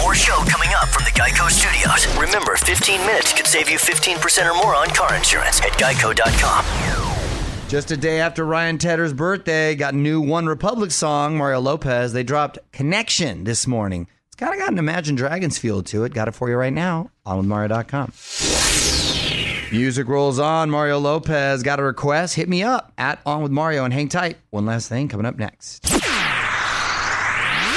More 0.00 0.14
show 0.14 0.36
coming 0.46 0.70
up 0.80 0.88
from 0.88 1.04
the 1.04 1.10
Geico 1.10 1.50
Studios. 1.50 2.06
Remember, 2.16 2.56
15 2.56 3.00
minutes 3.00 3.32
could 3.32 3.46
save 3.46 3.68
you 3.68 3.78
15% 3.78 4.50
or 4.50 4.54
more 4.54 4.74
on 4.76 4.88
car 4.88 5.14
insurance 5.14 5.60
at 5.62 5.72
geico.com. 5.72 7.25
Just 7.68 7.90
a 7.90 7.96
day 7.96 8.20
after 8.20 8.44
Ryan 8.44 8.78
Tedder's 8.78 9.12
birthday, 9.12 9.74
got 9.74 9.92
new 9.92 10.22
OneRepublic 10.22 10.92
song, 10.92 11.36
Mario 11.36 11.58
Lopez. 11.60 12.12
They 12.12 12.22
dropped 12.22 12.60
Connection 12.70 13.42
this 13.42 13.66
morning. 13.66 14.06
It's 14.28 14.36
kind 14.36 14.54
of 14.54 14.60
got 14.60 14.70
an 14.70 14.78
Imagine 14.78 15.16
Dragons 15.16 15.58
feel 15.58 15.82
to 15.82 16.04
it. 16.04 16.14
Got 16.14 16.28
it 16.28 16.34
for 16.36 16.48
you 16.48 16.54
right 16.54 16.72
now 16.72 17.10
on 17.24 17.38
with 17.38 17.46
Mario.com. 17.46 18.12
Music 19.72 20.06
rolls 20.06 20.38
on. 20.38 20.70
Mario 20.70 21.00
Lopez 21.00 21.64
got 21.64 21.80
a 21.80 21.82
request. 21.82 22.36
Hit 22.36 22.48
me 22.48 22.62
up 22.62 22.92
at 22.98 23.18
On 23.26 23.42
with 23.42 23.50
Mario 23.50 23.84
and 23.84 23.92
hang 23.92 24.08
tight. 24.08 24.36
One 24.50 24.64
last 24.64 24.88
thing 24.88 25.08
coming 25.08 25.26
up 25.26 25.36
next. 25.36 25.95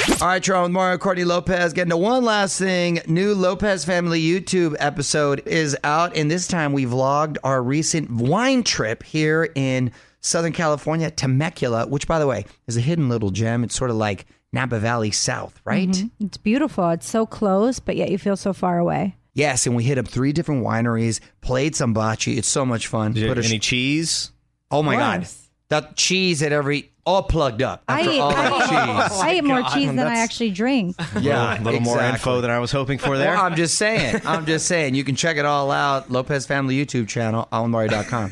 All 0.08 0.26
right, 0.28 0.46
you're 0.46 0.56
on 0.56 0.64
with 0.64 0.72
Mario 0.72 0.98
Courtney 0.98 1.24
Lopez. 1.24 1.72
Getting 1.72 1.90
to 1.90 1.96
one 1.96 2.24
last 2.24 2.58
thing. 2.58 3.00
New 3.06 3.34
Lopez 3.34 3.84
Family 3.84 4.20
YouTube 4.22 4.76
episode 4.78 5.42
is 5.46 5.76
out, 5.84 6.16
and 6.16 6.30
this 6.30 6.46
time 6.46 6.72
we 6.72 6.84
vlogged 6.86 7.36
our 7.44 7.62
recent 7.62 8.10
wine 8.10 8.62
trip 8.62 9.02
here 9.02 9.50
in 9.54 9.92
Southern 10.20 10.52
California, 10.52 11.10
Temecula, 11.10 11.86
which, 11.86 12.06
by 12.06 12.18
the 12.18 12.26
way, 12.26 12.44
is 12.66 12.76
a 12.76 12.80
hidden 12.80 13.08
little 13.08 13.30
gem. 13.30 13.62
It's 13.64 13.74
sort 13.74 13.90
of 13.90 13.96
like 13.96 14.26
Napa 14.52 14.78
Valley 14.78 15.10
South, 15.10 15.60
right? 15.64 15.88
Mm-hmm. 15.88 16.26
It's 16.26 16.36
beautiful. 16.38 16.88
It's 16.90 17.08
so 17.08 17.24
close, 17.26 17.78
but 17.78 17.96
yet 17.96 18.10
you 18.10 18.18
feel 18.18 18.36
so 18.36 18.52
far 18.52 18.78
away. 18.78 19.16
Yes, 19.34 19.66
and 19.66 19.76
we 19.76 19.84
hit 19.84 19.96
up 19.98 20.08
three 20.08 20.32
different 20.32 20.64
wineries, 20.64 21.20
played 21.40 21.76
some 21.76 21.94
bocce. 21.94 22.36
It's 22.36 22.48
so 22.48 22.64
much 22.66 22.86
fun. 22.88 23.12
Did 23.12 23.28
Put 23.28 23.38
a- 23.44 23.46
any 23.48 23.58
cheese? 23.58 24.32
oh 24.70 24.82
my 24.82 24.96
god, 24.96 25.26
that 25.68 25.96
cheese 25.96 26.42
at 26.42 26.52
every 26.52 26.89
all 27.06 27.22
plugged 27.22 27.62
up 27.62 27.82
I 27.88 28.00
after 28.00 28.10
eat, 28.12 28.20
all 28.20 28.30
that 28.30 28.52
I, 28.52 28.56
eat, 28.56 29.10
cheese. 29.10 29.20
I 29.22 29.34
eat 29.34 29.44
more 29.44 29.60
God, 29.62 29.74
cheese 29.74 29.86
than 29.88 29.98
I 29.98 30.04
that's- 30.04 30.18
actually 30.24 30.50
drink. 30.50 30.96
Yeah, 31.20 31.60
a 31.60 31.62
little 31.62 31.80
more 31.80 31.96
exactly. 31.96 32.14
info 32.18 32.40
than 32.40 32.50
I 32.50 32.58
was 32.58 32.70
hoping 32.72 32.98
for 32.98 33.16
there. 33.18 33.34
Well, 33.34 33.44
I'm 33.44 33.56
just 33.56 33.76
saying. 33.76 34.20
I'm 34.24 34.46
just 34.46 34.66
saying. 34.66 34.94
You 34.94 35.04
can 35.04 35.14
check 35.16 35.36
it 35.36 35.44
all 35.44 35.70
out. 35.70 36.10
Lopez 36.10 36.46
Family 36.46 36.76
YouTube 36.84 37.08
channel, 37.08 37.48
onmario.com. 37.52 38.30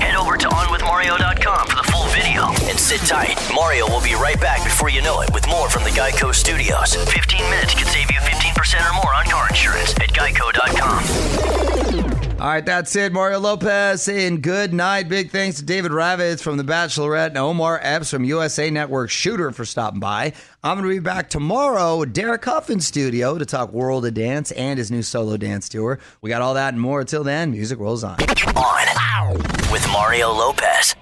Head 0.00 0.14
over 0.16 0.36
to 0.36 0.48
onwithmario.com 0.48 1.66
for 1.68 1.76
the 1.76 1.82
full 1.90 2.06
video 2.08 2.46
and 2.68 2.78
sit 2.78 3.00
tight. 3.02 3.36
Mario 3.54 3.86
will 3.88 4.02
be 4.02 4.14
right 4.14 4.40
back 4.40 4.62
before 4.64 4.90
you 4.90 5.02
know 5.02 5.20
it 5.22 5.32
with 5.32 5.46
more 5.48 5.68
from 5.70 5.84
the 5.84 5.90
Geico 5.90 6.34
Studios. 6.34 6.94
15 6.94 7.40
minutes 7.50 7.74
could 7.74 7.86
save 7.88 8.10
you 8.10 8.18
15% 8.20 8.90
or 8.90 8.94
more 9.02 9.14
on 9.14 9.24
car 9.26 9.48
insurance 9.48 9.92
at 9.96 10.08
geico.com. 10.12 11.87
All 12.40 12.46
right, 12.46 12.64
that's 12.64 12.94
it. 12.94 13.12
Mario 13.12 13.40
Lopez 13.40 14.02
saying 14.02 14.42
good 14.42 14.72
night. 14.72 15.08
Big 15.08 15.32
thanks 15.32 15.56
to 15.58 15.64
David 15.64 15.90
Ravitz 15.90 16.40
from 16.40 16.56
The 16.56 16.62
Bachelorette 16.62 17.30
and 17.30 17.38
Omar 17.38 17.80
Epps 17.82 18.12
from 18.12 18.22
USA 18.22 18.70
Network 18.70 19.10
Shooter 19.10 19.50
for 19.50 19.64
stopping 19.64 19.98
by. 19.98 20.32
I'm 20.62 20.78
going 20.78 20.88
to 20.88 20.94
be 20.94 21.04
back 21.04 21.30
tomorrow 21.30 21.96
with 21.96 22.12
Derek 22.12 22.44
Hough 22.44 22.70
in 22.70 22.78
studio 22.78 23.38
to 23.38 23.44
talk 23.44 23.72
World 23.72 24.06
of 24.06 24.14
Dance 24.14 24.52
and 24.52 24.78
his 24.78 24.88
new 24.88 25.02
solo 25.02 25.36
dance 25.36 25.68
tour. 25.68 25.98
We 26.20 26.30
got 26.30 26.40
all 26.40 26.54
that 26.54 26.74
and 26.74 26.80
more. 26.80 27.02
Till 27.02 27.24
then, 27.24 27.50
music 27.50 27.80
rolls 27.80 28.04
on. 28.04 28.18
On 28.54 29.38
with 29.72 29.84
Mario 29.90 30.30
Lopez. 30.30 30.94